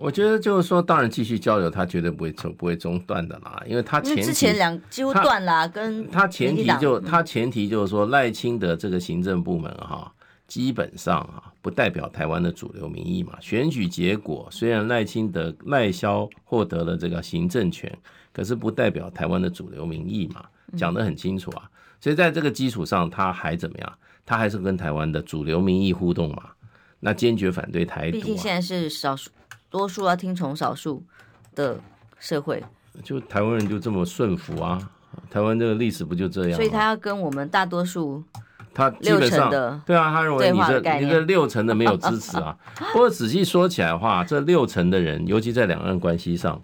[0.00, 10.12] 我觉得就是说，当然继续交流，他绝对不会中不会中断的啦，因为他前提之前两几乎断了，跟他前提就他前提就是说赖清德这个行政部门哈，
[10.46, 13.36] 基本上啊不代表台湾的主流民意嘛。
[13.40, 17.92] 选举结果虽然赖清德赖萧获得了这个行政权，
[18.32, 20.44] 可是不代表台湾的主流民意嘛，
[20.76, 21.68] 讲得很清楚啊。
[22.00, 23.92] 所以在这个基础上，他还怎么样？
[24.24, 26.50] 他还是跟台湾的主流民意互动嘛？
[27.00, 28.20] 那坚决反对台独啊。
[28.20, 29.30] 毕竟现在是少数。
[29.70, 31.02] 多数要听从少数
[31.54, 31.78] 的
[32.18, 32.64] 社会，
[33.02, 34.78] 就台湾人就这么顺服啊？
[35.30, 36.54] 台湾这个历史不就这样？
[36.56, 38.22] 所以他要跟我们大多数，
[38.72, 39.50] 他基本上
[39.84, 42.56] 对啊，他认为你这你这六成的没有支持啊。
[42.92, 46.62] 不过仔细说起来的话，这六成的人，尤其在两岸关系上，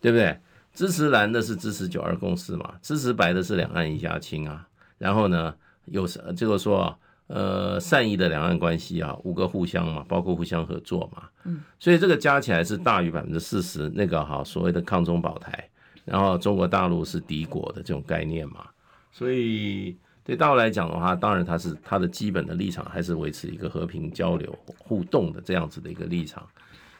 [0.00, 0.38] 对不对？
[0.72, 4.66] 支持蓝的是支持九二共识嘛，支持白的是两岸一家亲啊。
[4.98, 5.54] 然后呢，
[5.86, 6.96] 有什就是说。
[7.28, 15.68] 呃，善意的两岸关系啊，五个互相嘛，包括互相合作嘛，嗯，所以这个加起来是大于百分之四十那个哈所谓的抗中保台，
[16.04, 18.66] 然后中国大陆是敌国的这种概念嘛，
[19.10, 26.46] 所以对大陆来讲的话，当然它是它的基本的立场还是维持一个和平交流互动的这样子的一个立场，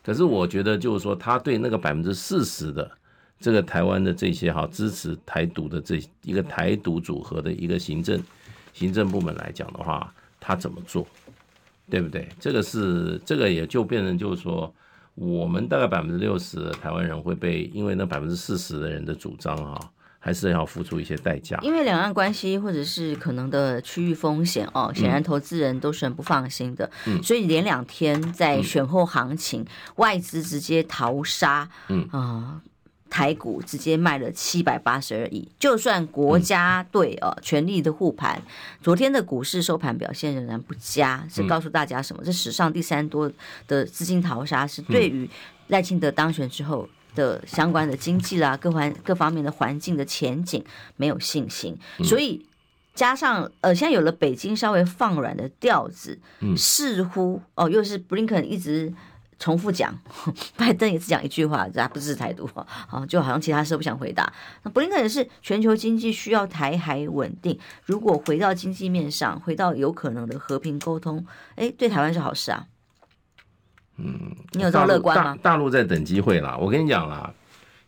[0.02, 2.90] 可是我觉得就是说，他对那个百分之四十的
[3.38, 8.20] 这个台湾的这些哈支持台独的这一个台独组合的一个行政。
[8.76, 11.06] 行政部门来讲的话，他怎么做，
[11.88, 12.28] 对不对？
[12.38, 14.70] 这个是这个也就变成就是说，
[15.14, 19.80] 我们大概百分之六十的台湾人会被因为那百分之四十的人的主张啊，
[20.18, 21.58] 还是要付出一些代价。
[21.62, 26.90] 因为两岸关系或者是可能的区域风险哦，显然投资人都是很不放心的。
[27.06, 31.66] 嗯，所以连两天在选后行情，嗯、外资直接逃杀。
[31.88, 32.18] 嗯啊。
[32.20, 32.62] 呃
[33.16, 38.42] 台股直接卖了七百八十二亿，就算国家队哦全力的护盘，
[38.82, 42.22] 昨天的股市收盘表现仍然不佳，是告诉大家什么？
[42.22, 43.32] 这史上第三多
[43.66, 45.26] 的资金淘沙，是对于
[45.68, 50.62] 赖清德当选之后的相关的经济啦，各环各方面的环境的前景
[50.96, 51.74] 没有信心，
[52.04, 52.44] 所以
[52.94, 56.18] 加上呃，现在有了北京稍微放软的调子，
[56.54, 58.92] 似乎哦，又是布林肯一直。
[59.38, 59.94] 重复讲，
[60.56, 62.48] 拜登也只讲一句话，他不是台独，
[62.88, 64.32] 啊，就好像其他事都不想回答。
[64.62, 71.24] 那布林肯也是全球经济需要台海稳定，如果回到经济面上，回到有可能的和平沟通，
[71.56, 72.66] 哎，对台湾是好事啊。
[73.98, 75.36] 嗯，你有这么乐观吗？
[75.42, 76.56] 大陆在等机会啦。
[76.58, 77.32] 我跟你讲啦，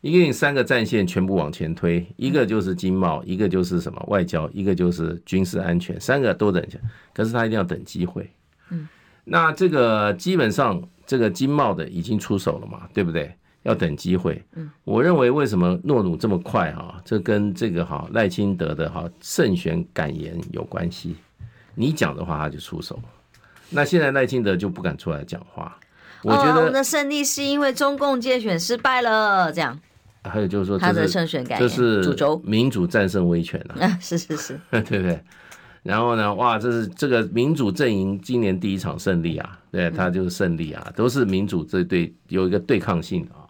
[0.01, 6.79] 一个三个战线全部往前推，一个就是经贸，一个就是什么外交，一个就是军事安全，三个都等下。
[7.13, 8.31] 可是他一定要等机会。
[8.71, 8.89] 嗯，
[9.25, 13.35] 那这个基本上这个经贸的已经出手了嘛，对不对？
[13.65, 14.41] 要等机会。
[14.55, 17.01] 嗯，我认为为什么诺鲁这么快哈？
[17.05, 21.17] 这跟这个哈赖清德的哈胜选感言有关系。
[21.75, 23.01] 你讲的话他就出手，
[23.71, 25.77] 那现在赖清德就不敢出来讲话。
[26.23, 29.79] 我觉得我们的胜利是因为中共介选失败了，这样。
[30.25, 32.03] 还有就是说，他的胜选感言，这是
[32.43, 33.99] 民主战胜威权啊！
[34.01, 35.23] 是 是是， 对不对？
[35.83, 39.59] 然后呢，哇，这是这个民主阵营今年第一场胜利啊！
[39.71, 43.47] 对，他就是胜利啊，都是民主这对有一个对抗性啊。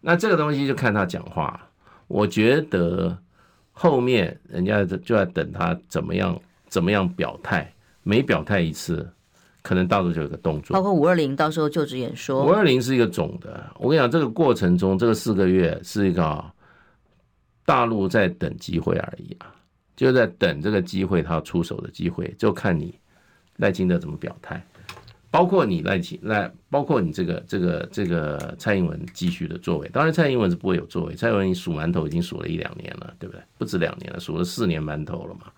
[0.00, 1.68] 那这个东西就看他讲话，
[2.08, 3.16] 我觉得
[3.72, 6.38] 后面人家就在等他怎么样。
[6.70, 7.68] 怎么样表态？
[8.04, 9.10] 每表态一次，
[9.60, 10.72] 可能大陆就有个动作。
[10.72, 12.46] 包括五二零到时候就职演说。
[12.46, 16.44] 五二零是一个总的，我跟你讲，这个过程中这个四个月是一个
[17.66, 19.52] 大陆在等机会而已啊，
[20.06, 22.98] 就在等这个机会，他出手的机会，就看你
[23.56, 24.64] 赖清德怎么表态。
[25.30, 29.88] 包括你赖清赖，包括你这个这个这个蔡英文继续的作为。
[29.90, 31.14] 当然，蔡英文是不会有作为。
[31.14, 33.42] 蔡英文你数馒头已经数了一两年了，对不对？
[33.58, 35.52] 不止两年了，数了四年馒头了嘛。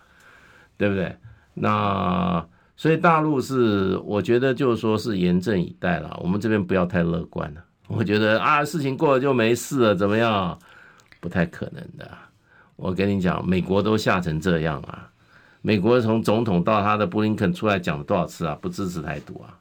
[0.76, 1.16] 对不对？
[1.54, 2.44] 那
[2.76, 6.18] 所以大陆是，我觉得就是说是严阵以待了。
[6.20, 7.64] 我们这边不要太乐观了。
[7.86, 10.58] 我觉得啊，事情过了就没事了，怎么样？
[11.20, 12.10] 不太可能的。
[12.82, 15.08] 我跟你讲，美国都吓成这样啊！
[15.60, 18.58] 美国从总统到他的布林肯出来讲了多少次啊？
[18.60, 19.56] 不支持台独啊！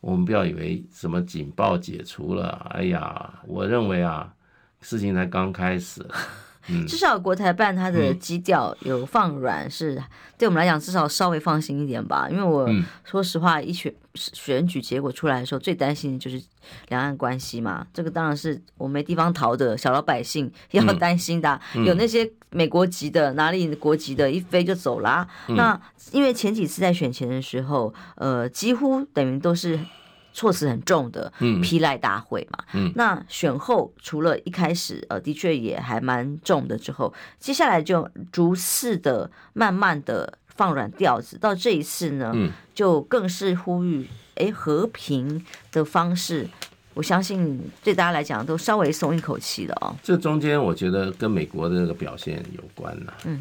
[0.00, 4.34] 我们不要以为什么警报解除了，哎呀，我认为啊，
[4.80, 6.04] 事情才刚开始。
[6.88, 10.02] 至少国台办它的基调有放软，是
[10.36, 12.26] 对我们来讲至少稍微放心一点吧。
[12.28, 12.68] 因为我
[13.04, 16.42] 说实话，一选选举结果出来的时候，最担心的就是
[16.88, 17.86] 两岸关系嘛。
[17.92, 21.60] 这个当然是我没地方逃的小老百姓要担心的。
[21.84, 25.26] 有那些美国籍的，哪里国籍的，一飞就走啦。
[25.48, 25.80] 那
[26.12, 29.78] 因为前几次在选前的时候，呃，几乎等于都是。
[30.36, 46.48] 措辞很重的批赖大会嘛，嗯，那选后除了一开始呃的确也还蛮重的，之后接下来就逐次的慢慢的放软调子，到这一次呢，嗯，就更是呼吁哎和平的方式，
[46.94, 49.94] 我相信对大家来讲都稍微松一口气了哦。
[50.02, 53.40] 这中间我觉得跟美国的那个表现有关呐，嗯。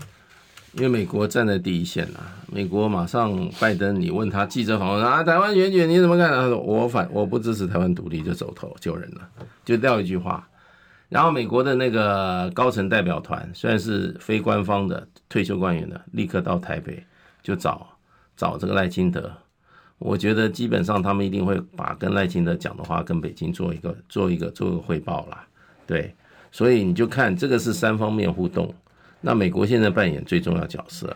[0.73, 2.19] 因为美国站在第一线呐，
[2.51, 6.27] 美国马上拜登，你问他记者访问啊，台湾选举你怎么看？
[6.31, 9.21] 他说我反我不支持台湾独立，就走投救人了，
[9.63, 10.47] 就撂一句话。
[11.13, 17.05] 然后美国的那个高层代表团虽然是非官方的退休官员的，立刻到台北
[17.43, 17.87] 就找
[18.35, 19.31] 找这个赖清德。
[19.99, 25.45] 我觉得基本上他们一定会把跟赖清德讲的话跟北京做一个做一个做一个汇报啦。
[25.85, 26.15] 对，
[26.51, 28.73] 所以你就看这个是三方面互动。
[29.21, 31.15] 那美国现在扮演最重要角色，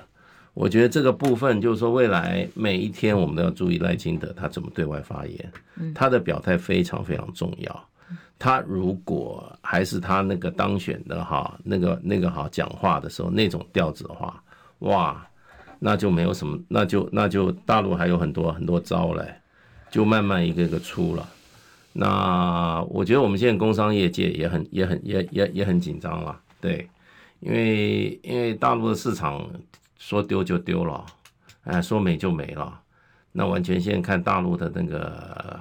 [0.54, 5.52] 我觉得这个部分就是说，未来每一天我们都要注意赖清德他怎么对外发言，
[5.96, 7.90] 他的表态非常非常重要。
[8.40, 14.42] 他如果还是他那个当选的哈，那个那个哈讲话的时候那种调子的话，
[14.80, 15.28] 哇，
[15.80, 19.34] 那就没有什么，那就那就大陆还有很多很多招嘞，
[19.90, 21.28] 就慢慢一个一个出了。
[21.94, 26.88] 那我觉得我们现在工商业界也很也很也也也很紧张了，对。
[27.40, 29.48] 因为因为大陆的市场
[30.00, 31.06] 说丢就丢了，
[31.66, 32.82] 哎，说没就没了，
[33.32, 35.60] 那完全现在看大陆的那个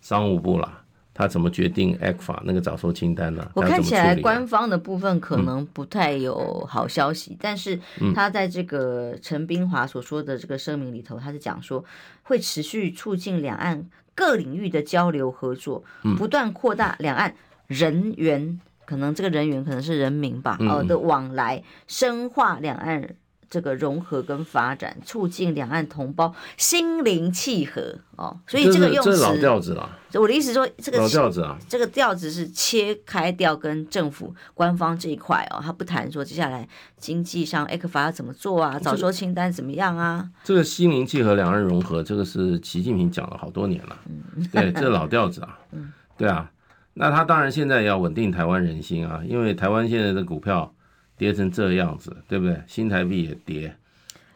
[0.00, 0.72] 商务部了，
[1.18, 3.50] 他怎么决定 ECFA 那个早收清单呢？
[3.54, 7.76] 我看起来官方的部分可能不太有好消息，嗯、但是
[8.14, 11.84] 他在这个陈冰华所说的这个声明里头，他是讲说
[12.22, 15.82] 会持续促进两岸各领域的交流合作，
[16.16, 17.34] 不断扩大两岸
[17.66, 18.60] 人员。
[18.86, 23.16] 可能这个人员可能是人民吧，呃的往来，深化两岸
[23.50, 28.38] 这个融合跟发展，促进两岸同胞心灵契合哦。
[28.46, 29.90] 所以这个用词，这是老调子了。
[30.14, 40.28] 我的意思说，这个老调子啊，这个调子是切开掉跟政府官方这一块哦，他不谈说接下来经济上 ECFA 要怎么做啊，早收清单怎么样啊？
[40.44, 43.96] 这个心灵契合、两岸融合，这个是习近平讲了好多年了。
[44.08, 45.58] 嗯，对，这是老调子啊。
[45.72, 46.50] 嗯，对啊。
[46.94, 50.74] 那他当然现在也要稳定台湾人心啊，因为台湾现在的股票
[51.18, 52.62] 跌成这样子，对不对？
[52.66, 53.74] 新台币也跌，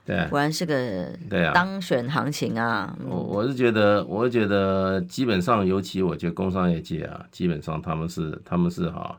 [0.04, 2.94] 对，果然是个对啊，当选行情啊。
[3.06, 9.18] 我我是觉得，我是觉得基本上，尤其我觉得工商业界啊，基本上他们是他们是哈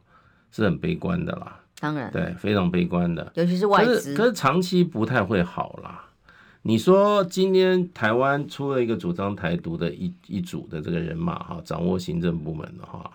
[0.52, 1.60] 是很悲观的啦。
[1.80, 6.06] 当然，对，非常悲观的，尤其是外资，可是长期不太会好啦。
[6.66, 13.12] 你说今天台湾出了一个主张台独的一一组的这个人马哈，掌握行政部门的话，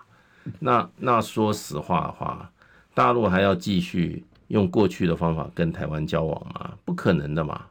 [0.59, 2.51] 那那说实话的话，
[2.93, 6.77] 大陆还要继续用过去的方法跟台湾交往吗？
[6.85, 7.65] 不可能的嘛，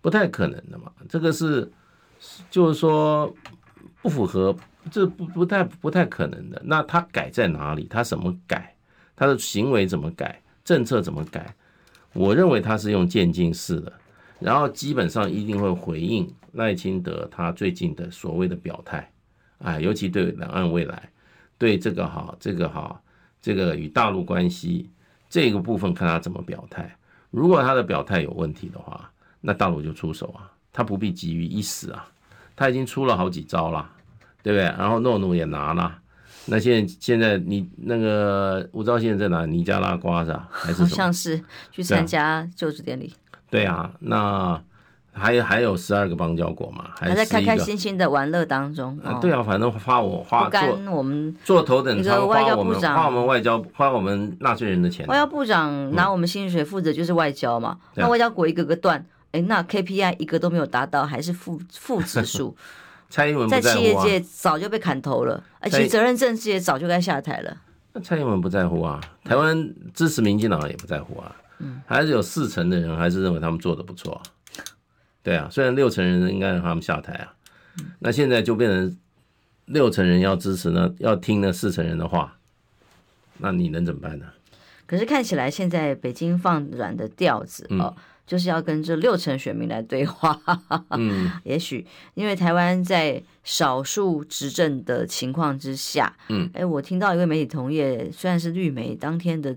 [0.00, 0.90] 不太可能的嘛。
[1.08, 1.70] 这个是
[2.50, 3.34] 就是说
[4.00, 4.56] 不符合，
[4.90, 6.62] 这不不太不太可能的。
[6.64, 7.86] 那他改在哪里？
[7.90, 8.74] 他怎么改？
[9.14, 10.40] 他的行为怎么改？
[10.64, 11.54] 政策怎么改？
[12.12, 13.92] 我认为他是用渐进式的。
[14.38, 19.10] 然后基本上一定会回应赖清德他最近的所谓的表态，
[19.58, 21.10] 哎，尤其对两岸未来，
[21.56, 23.00] 对这个好，这个好，
[23.40, 24.90] 这个与大陆关系
[25.32, 26.94] 这个部分看他怎么表态。
[27.30, 29.10] 如果他的表态有问题的话，
[29.40, 32.06] 那大陆就出手啊，他不必急于一时啊，
[32.54, 33.90] 他已经出了好几招了，
[34.42, 34.64] 对不对？
[34.64, 35.98] 然后诺诺也拿了，
[36.44, 39.46] 那现在现在你那个吴钊燮在哪？
[39.46, 40.46] 尼加拉瓜是吧？
[40.52, 43.10] 还是好像是去参加就职典礼。
[43.48, 44.62] 对啊，那
[45.14, 48.98] 还有还有十二个邦交国嘛，还，在开开心心的玩乐当中。
[49.04, 50.60] 啊，对啊，反正花我花做
[50.90, 55.06] 我们做头等舱，外交部长花我们花我们外交花我们纳税人的钱。
[55.06, 62.56] 外交部长拿我们薪水负责就是外交嘛，嗯、那外交国一个个断，哎，那 KPI 一个都没有达到，还是负负指数。
[63.10, 67.54] 蔡英文在企业界早就被砍头了，而且责任政治也早就该下台了。
[67.92, 71.36] 那蔡英文不在乎啊，台湾支持民进党也不在乎啊。
[71.58, 74.18] 嗯还是有四成的人还是认为他们做的不错，
[75.22, 77.34] 对啊，虽然六成人应该让他们下台啊，
[78.00, 78.96] 那现在就变成
[79.66, 82.36] 六成人要支持呢，要听那四成人的话，
[83.38, 84.26] 那你能怎么办呢？
[84.86, 87.94] 可是看起来现在北京放软的调子哦，
[88.26, 90.38] 就是要跟这六成选民来对话。
[90.90, 99.56] 嗯， 也许因为台湾在少数执政的情况之下，嗯，哎，我听到一位媒体同业，虽然是绿媒，当天的。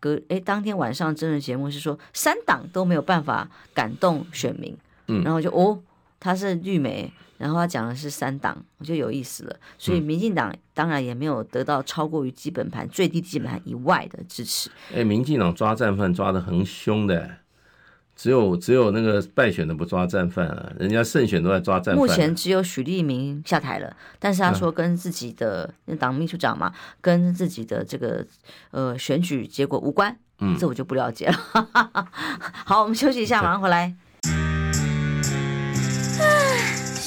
[0.00, 4.76] 隔哎，当天晚上真人节目是说三党都没有办法感动选民，
[5.06, 5.80] 嗯，然后就哦，
[6.20, 9.56] 他是绿媒，然后他讲的是三党，我就有意思了。
[9.78, 14.70] 所以民进党当然也没有得到超过于基本盘最低基本盘以外的支持。
[14.94, 17.30] 哎，民进党抓战犯抓的很凶的。
[18.14, 21.96] 只有只有那个败选的不抓战犯啊，人家胜选都在抓战犯。
[21.96, 28.24] 目前只有许立明下台了，但是他说跟自己的党秘书长嘛，跟自己的这个
[28.70, 30.14] 呃选举结果无关。
[30.40, 31.34] 嗯，这我就不了解了。
[32.66, 33.92] 好，我们休息一下，马上回来。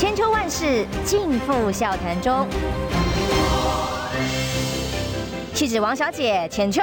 [0.00, 2.48] 千秋万世尽付笑谈中，
[5.52, 6.80] 气质王小姐浅秋，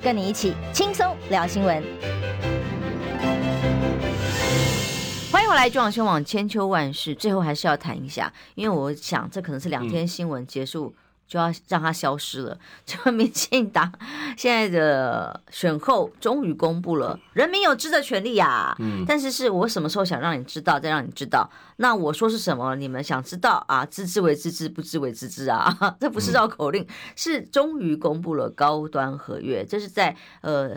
[0.00, 1.82] 跟你一起轻松聊新闻。
[5.32, 10.94] 欢迎回来，中网新闻网千秋万世，最后还是要谈一下，因为我想这可能是两天新闻结束
[11.30, 12.58] 就要让它消失了。
[12.84, 13.90] 这个民进党
[14.36, 18.74] 现在的选后终于公布了，人民有知的权利呀。
[18.80, 21.48] 嗯，但是是我什么时候想让你知道，再让你知道。
[21.76, 22.74] 那我说是什么？
[22.74, 23.86] 你们想知道啊？
[23.86, 25.74] 知之为知之，不知为知之啊！
[26.00, 29.64] 这不是绕口令，是终于公布了高端合约。
[29.64, 30.72] 这是在呃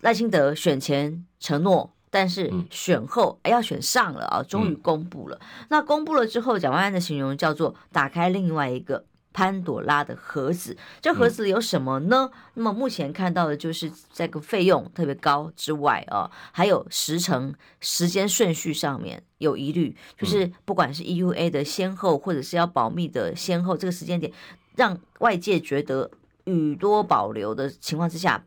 [0.00, 1.92] 赖清德选前承诺。
[2.14, 5.40] 但是选后哎，要选上了啊，终于公布了。
[5.70, 10.76] 那公布了之后，蒋万安的形容叫做打开另外一个潘朵拉的盒子。
[11.00, 12.30] 这盒子里有什么呢？
[12.54, 24.32] 那么目前看到的就是这个费用特别高之外啊，还有时程时间顺序上面有疑虑，就是不管是 EUA 的先后，或者是要保密的先后，这个时间点
[24.76, 26.10] 让外界觉得
[26.44, 28.44] 予多保留的情况之下。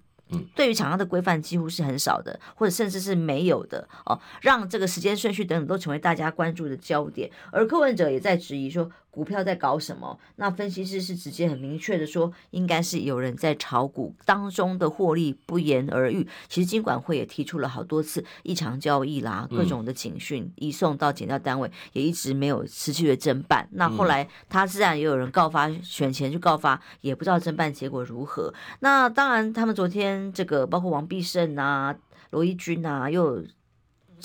[0.56, 7.30] 对于厂商的规范几乎是很少的，或者甚至是没有的哦，让这个时间顺序等等都成为大家关注的焦点。
[7.52, 10.20] 而柯文哲也在质疑说，股票在搞什么？
[10.36, 16.28] 那分析师是直接很明确的说，应该是有人在炒股当中的获利不言而喻。
[16.50, 23.68] 其实金管会也提出了好多次异常交易啦，各种的警讯移送到检调单位，也一直没有持续的侦办。
[23.72, 28.54] 那后来他自然也有人告发，选前就告发，也不知道侦办结果如何。
[28.82, 30.16] 那当然，他们昨天。
[30.34, 31.96] 这个包括王必胜啊、
[32.32, 33.42] 罗一军啊，又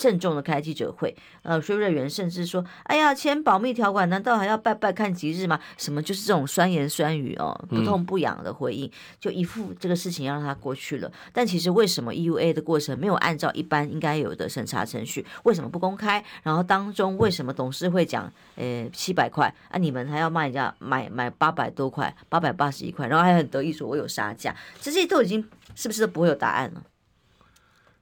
[0.01, 1.15] 郑重的开记者会。
[1.43, 5.59] 呃，薛瑞元甚至说：“哎呀，签保密条款难道还要拜拜看吉日吗？
[5.77, 11.11] 什么就是这种酸言酸语哦，不痛不痒的回应，嗯、就一副这个事情要让它过去了。
[11.31, 15.23] 但其实为什么 EUA 的过程没有按照一般应该有的审查程序？
[15.43, 16.23] 为什么不公开？
[16.41, 26.83] 然后当中为什么董事会讲，呃，七百块啊，你们还要卖人家买买八百多块，八百八十一块，然后还很得意说我有杀价，这些都已经是不是都不会有答案了？”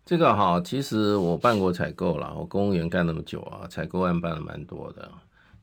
[0.10, 5.08] 这个哈，其实我办过采购啦，我公务员干那么久啊，采购案办了蛮多的。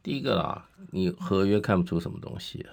[0.05, 2.71] 第一个啦，你合约看不出什么东西啊，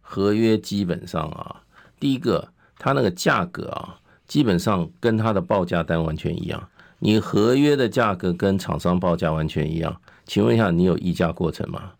[0.00, 1.62] 合约基本上啊，
[1.98, 3.98] 第一个它那个价格啊，
[4.28, 6.68] 基本上跟它的报价单完全一样。
[7.00, 11.90] 你合约的价格跟厂商报价完全一样，请问一下，你有议价过程吗？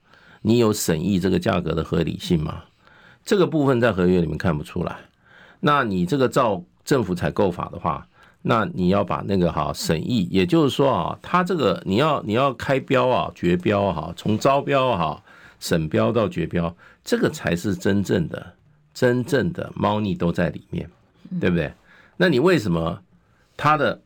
[0.42, 2.62] 你有审议这个价格的合理性吗？
[3.24, 5.00] 这个部分在合约里面看不出来。
[5.58, 8.06] 那你这个照政府采购法的话，
[8.42, 15.22] 那你要把那个哈审议，也就是说啊，他这个你要你要开标啊、决标哈，从招标哈、
[15.58, 16.74] 审标到决标，
[17.04, 18.54] 这个才是真正的
[18.94, 20.88] 真正的猫腻都在里面，
[21.38, 21.72] 对不对？
[22.16, 23.00] 那你为什么
[23.56, 24.00] 他的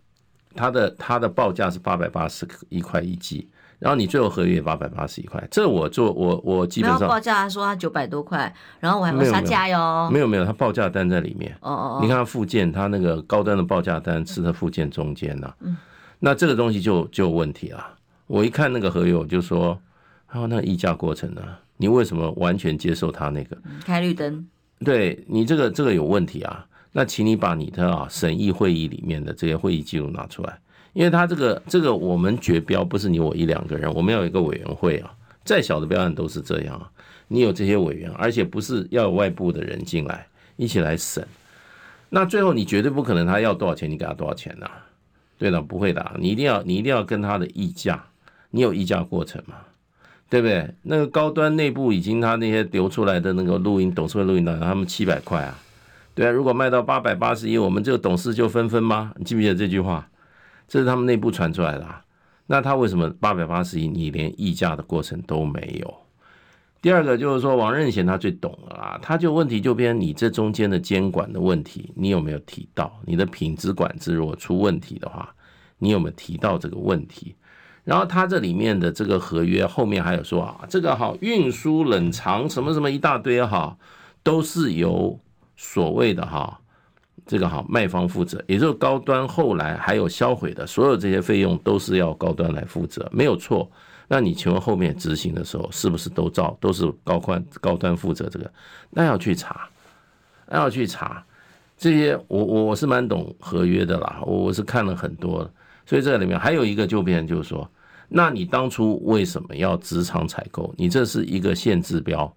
[0.54, 3.48] 他的他的报价是八百八十一块一 G？？
[3.84, 10.08] 然后你最后合约八百八十一块，这我做我我基本上报价说他九百多块，然后我还会杀价哟。
[10.10, 11.54] 没有没有，他报价单在里面。
[11.60, 15.52] 哦哦哦，你看他附件，他那个高端的报价单是在附件中间呐。
[15.60, 15.76] 嗯，
[16.18, 17.86] 那这个东西就就有问题了。
[18.26, 19.78] 我一看那个合约，我就说，
[20.24, 21.42] 还有那个议价过程呢？
[21.76, 23.54] 你为什么完全接受他那个
[23.84, 24.46] 开绿灯？
[24.82, 26.64] 对你这个这个有问题啊。
[26.90, 30.58] 那请你把你的啊审议会议里面的这些会议记录拿出来。
[30.94, 35.12] 因为他这个这个我们决标不是你我一两个人，我们要有一个委员会啊，
[35.44, 36.90] 再小的标案都是这样啊。
[37.28, 40.26] 你有这些委员，而且不是要有外部的人进来
[40.56, 41.26] 一起来审，
[42.10, 44.70] 那最后你绝对不可能他要多少钱你给他多少钱呐？
[45.36, 48.04] 对的，不会的，你一定要你一定要跟他的议价，
[48.50, 49.56] 你有议价过程嘛？
[50.30, 50.72] 对不对？
[50.82, 55.58] 那个高端内部已经他那些流出来的那个录音，董事会录音档，他们七百块啊，
[56.14, 59.12] 对啊，如果卖到八百八十一，我们这个董事就分分吗？
[59.16, 60.08] 你记不记得这句话？
[60.74, 61.86] 这是他们内部传出来的，
[62.48, 65.94] 那他为什么八百八十一，你连议价的过程都没有？
[66.82, 72.92] 第二个就是说，王任贤他最懂了啦，他就问题就变你这中间的监管的问题，你有没有提到？
[73.06, 75.32] 你的品质管制如果出问题的话，
[75.78, 77.36] 你有没有提到这个问题？
[77.84, 83.78] 然后他这里面的这个合约后面还有说啊，这个哈运输冷藏什么什么一大堆哈，
[84.24, 85.20] 都是由
[85.56, 86.60] 所谓的哈。
[87.26, 93.70] 这个好，卖方负责，也就是高端后来还有销毁的所有这些费用都是要高端来负责，没有错。
[94.06, 98.50] 那你请问后面执行的时候是不是都照都是高宽高端负责这个？
[98.90, 99.66] 那要去查，
[100.46, 101.24] 那要去查
[101.78, 102.14] 这些。
[102.28, 105.50] 我我是蛮懂合约的啦，我是看了很多，
[105.86, 107.66] 所以这里面还有一个就变就是说，
[108.06, 110.72] 那你当初为什么要职场采购？
[110.76, 112.30] 你这是一个限制标，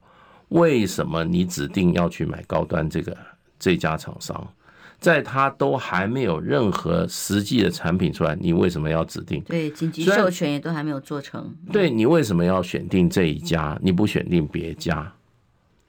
[0.47, 3.15] 为什么你指定要去买高端这个
[3.59, 4.47] 这家厂商？
[4.99, 9.41] 在它都还没有任何实际的产品出来，你为什么要指定？
[9.43, 11.55] 对，紧急授权也都还没有做成。
[11.71, 13.77] 对，你为什么要选定这一家？
[13.81, 15.11] 你不选定别家？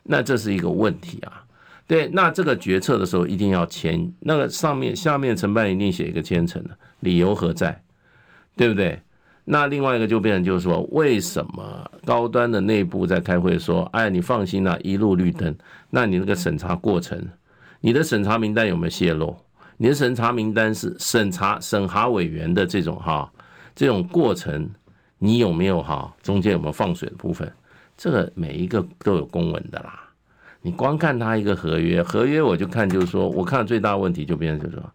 [0.02, 1.44] 那这是一个问题啊。
[1.86, 7.82] 对，那这个决策的时候一定要签，那个上面下面承办一定写一个签呈的，理由何在？
[8.56, 9.00] 对不对？
[9.46, 15.56] 那另外一个就变成就是说，为什么高端的内部在开会说，哎，你放心啦，一路绿灯，
[15.88, 17.26] 那你那个审查过程？
[17.80, 19.36] 你的审查名单有没有泄露？
[19.76, 23.30] 你的审查名单是审查审查委员的这种哈，
[23.74, 24.68] 这种过程，
[25.18, 26.12] 你有没有哈？
[26.22, 27.50] 中间有没有放水的部分？
[27.96, 30.04] 这个每一个都有公文的啦。
[30.60, 34.92] 你光看他一个合约，合约我就看就是说，我看最大问题就变成就是说，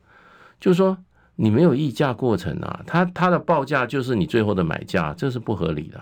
[0.59, 0.97] 就是说
[1.35, 6.01] 你没有议价过程啊，他他的报价就是你最后的买价，这是不合理的，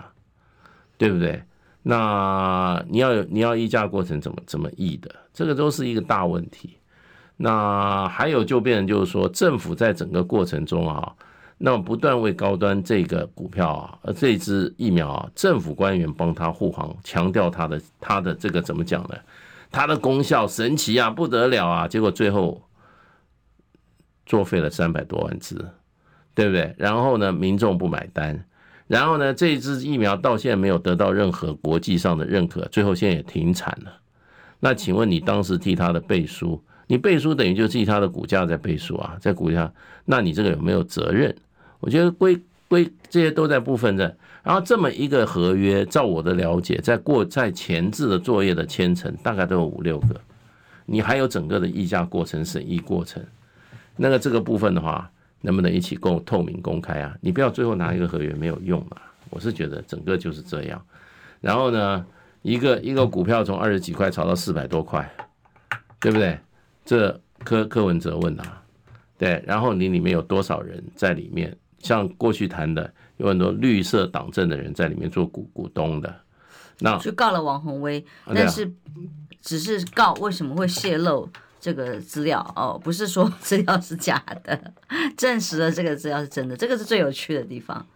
[0.98, 1.40] 对不对？
[1.82, 5.10] 那你要有你要议价过程怎么怎么议的？
[5.34, 6.76] 这个都是一个大问题。
[7.36, 11.12] 那还有就变成就是说，政府在整个过程中啊，
[11.58, 19.16] 那么不断为高端这个股票啊，而这支疫苗啊，政府官员帮他护航，强调他的他的这个怎么讲呢？
[19.72, 21.88] 它的功效神奇啊，不得了啊！
[21.88, 22.62] 结果最后
[24.26, 25.56] 作废了三百多万支，
[26.34, 26.74] 对不对？
[26.76, 28.44] 然后呢，民众不买单。
[28.92, 33.90] 然后呢，这一支疫苗到现在没有得到任何国际上的认可，最后现在也停产了。
[34.60, 39.72] 那请问你当时替他的背书，你背书等于就替他的股价在背书啊，在股价，
[40.04, 41.34] 那你这个有没有责任？
[41.80, 42.38] 我觉得归
[42.68, 44.14] 归这些都在部分在。
[44.42, 50.20] 然后这么一个合约，照我的了解，在过在前置的作业的签呈大概都有五六个，
[50.84, 53.24] 你还有整个的议价过程、审议过程，
[53.96, 55.10] 那个这个部分的话。
[55.42, 57.14] 能不能一起共透明公开啊？
[57.20, 58.96] 你不要最后拿一个合约没有用嘛。
[59.28, 60.82] 我是觉得整个就是这样。
[61.40, 62.04] 然后呢，
[62.40, 65.14] 一个一个股票从二十几块炒到四百多块，
[66.00, 66.38] 对不对？
[66.84, 68.62] 这柯柯文哲问啊，
[69.18, 69.44] 对。
[69.46, 71.54] 然后你里面有多少人在里面？
[71.78, 76.14] 像过去谈的，有很多绿色党政的人在里面做股股东的。
[76.78, 78.72] 那去告了王宏威，但是
[79.40, 81.28] 只是告为什么会泄露
[81.62, 84.74] 这个资料哦，不是说 资料是假的，
[85.16, 87.86] 证实了这个资料是真的，这个是最有趣的地方。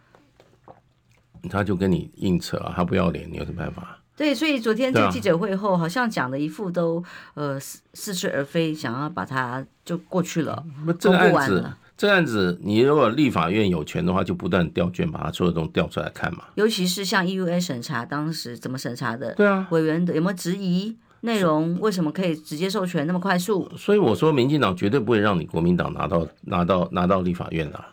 [1.49, 3.99] 他就跟你硬扯啊，他不要脸，你有什么办法？
[4.15, 7.03] 对，所以昨天这记者会后，好像讲的一副都
[7.33, 10.63] 呃似似是而非，想要把它就过去了，
[10.97, 16.45] 这个案子，这个案子，你如果立法院有权的话，就不断调卷，把它所有东西调出来看嘛。
[16.55, 19.35] 尤其是像 EUA 审查，当时怎么审查的？
[19.35, 21.79] 对啊，委员的有没有质疑内容？
[21.79, 23.69] 为什么可以直接授权那么快速？
[23.75, 27.83] 所以我说，民进党绝对不会让你国民党拿到拿到拿到立法院的。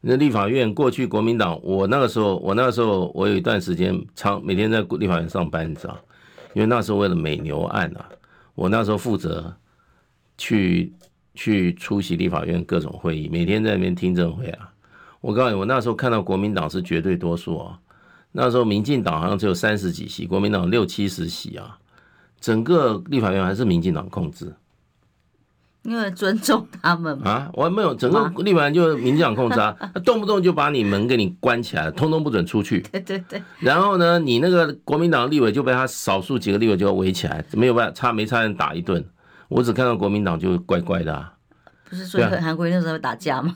[0.00, 5.98] 那立法院过去国民党，我那个时候，我那个时候，我有一段时间常每天在立法院上班，你知道？
[6.54, 8.08] 因为那时候为了美牛案啊，
[8.54, 9.54] 我那时候负责
[10.38, 10.92] 去
[11.34, 14.70] 去出席立法院各种会议，每天在那边听证会啊。
[15.20, 17.78] 我告诉你，我那时候看到国民党是绝对多数啊，
[18.32, 21.76] 那时候民进党好像只有三十几席，国民党六七十席啊，
[22.40, 24.54] 整个立法院还是民进党控制。
[25.82, 32.80] 因为尊重他们啊，我还没有整个立法院就民进党控制啊，他 动不动就把你门给你关起来，通通不准出去。
[32.90, 33.40] 对对对。
[33.60, 39.04] 然后呢，你那个国民党立委就被他少数几个立委就要围起来，没有办法，差没差人打一顿。
[39.48, 41.32] 我只看到国民党就乖乖的啊。
[41.88, 43.54] 不是说韩国瑜那时候打架吗？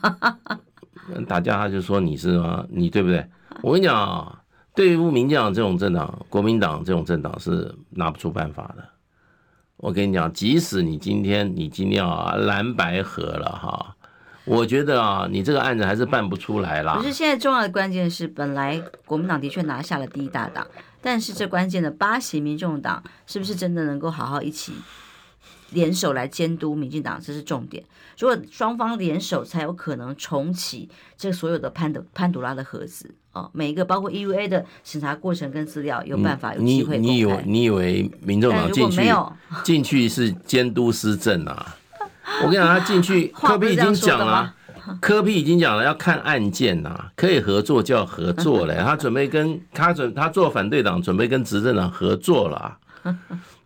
[1.27, 2.65] 打架他就说你是吗？
[2.69, 3.27] 你对不对？
[3.61, 4.40] 我跟你讲啊，
[4.73, 8.87] 对付民进党这种政党，国民党这种政党是拿不出办法的。
[9.77, 13.95] 我跟你讲，即使你今天你今天啊蓝白合了哈，
[14.45, 16.97] 我觉得啊你这个案子还是办不出来啦。
[16.97, 20.65] 可是现在重要的关键是，本来国民党的确拿下了第一大党，
[21.01, 24.71] 但是这关键的八席民众党是不是真的能够好好一起
[25.71, 27.83] 联手来监督民进党，这是重点。
[28.19, 33.15] 如果双方联手，才有可能重启这所有的潘德潘朵拉的盒子。
[33.33, 36.97] 哦，每一个包括 EUA 的审查过程跟资料，有办法有机会公开。
[36.97, 39.01] 你你以为你以为民众党进去
[39.63, 41.75] 进去是监督施政啊？
[42.43, 44.53] 我跟你讲，他进去，科比已经讲了，
[44.99, 48.77] 科比已经讲了，要看案件呐，可以合作就要合作嘞。
[48.79, 52.77] 他准备跟他准他做反对党，准备跟执政党合作了，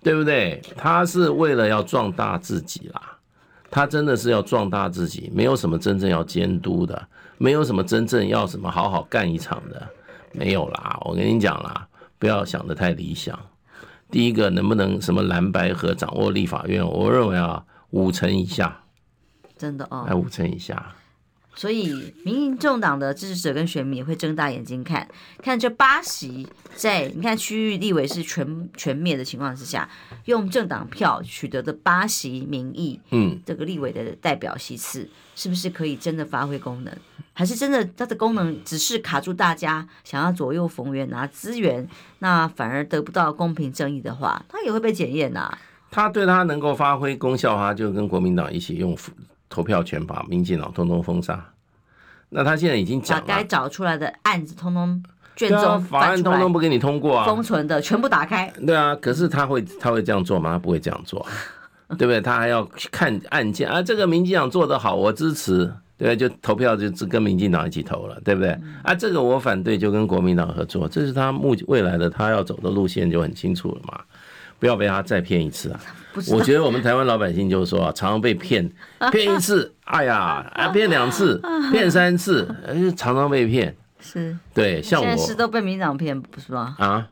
[0.04, 0.62] 对不对？
[0.78, 3.02] 他是为了要壮大自己啦，
[3.72, 7.08] 他真的是要壮大自己，没有什么真正要监督的。
[7.38, 9.88] 没有什么真正要什么好好干一场的，
[10.32, 10.98] 没有啦。
[11.02, 13.40] 我跟你讲啦，不要想的太理想。
[14.12, 16.86] 第一个，能不能什么蓝白和掌握立法院？
[16.88, 18.84] 我认为啊，五成以下，
[19.58, 20.96] 真的哦，还五成以下。
[21.56, 25.08] 所以，民众党的支持者跟选民也会睁大眼睛看，
[25.42, 26.46] 看这八席
[26.76, 29.90] 在你看区域立委是全全灭的情况之下，
[30.26, 36.94] 用政党票取得的八席民意，嗯，这个立委的代表席次，是不是可以真的发挥功能？
[37.32, 41.88] 还是真的它的功能只是卡住大家想要左右逢源拿资源，
[42.20, 45.58] 那反而得不到公平正义的话，它也会被检验呐。
[45.90, 48.98] 他对他能够发挥功效，他就跟国民党一起用。
[49.56, 51.42] 投票权把民进党通通封杀，
[52.28, 55.02] 那他现在已经讲了，把该找出来的案子通通
[55.34, 58.52] 卷宗法案通通不给你通过啊，封存的全部打开。
[58.68, 60.50] 对啊，可是他会他会这样做吗？
[60.52, 61.26] 他不会这样做，
[61.98, 62.20] 对不对？
[62.20, 68.60] 他还要看案件啊，这个民进党做得好，我支持，对，就投票就跟民进党一起投了，对不对？
[68.84, 74.02] 啊，这个我反对，就跟国民党合作，这是他目未来的他要走的路线就很清楚了嘛。
[74.60, 75.80] 不要被他再骗一次啊！
[76.32, 78.70] 我觉得我们台湾老百姓就是说啊，常常被骗，
[79.12, 81.42] 骗一次，哎呀，啊骗两次，
[81.72, 82.48] 骗三次，
[82.96, 83.76] 常常被骗。
[84.00, 86.76] 是，对，像我，现在是都被民党骗，不是吗？
[86.80, 87.08] 啊，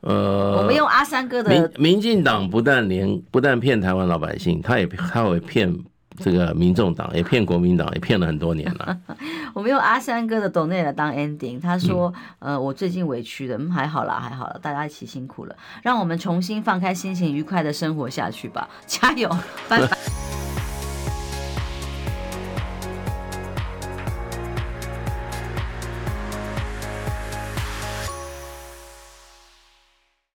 [0.00, 5.76] 呃，我们用阿三哥的民民进党不但连不但骗台湾老百姓，他也他会骗。
[6.18, 8.98] 这个民众党也骗国民党，也骗了很多年了。
[9.54, 19.28] 我们用阿三哥的抖内来当 ending，他说：“嗯、呃，我最近委屈了，嗯，还好啦，还好啦，大家一起辛苦了，让我们重新放开心情，愉快的生活下去吧，加油，
[19.68, 19.98] 拜拜。”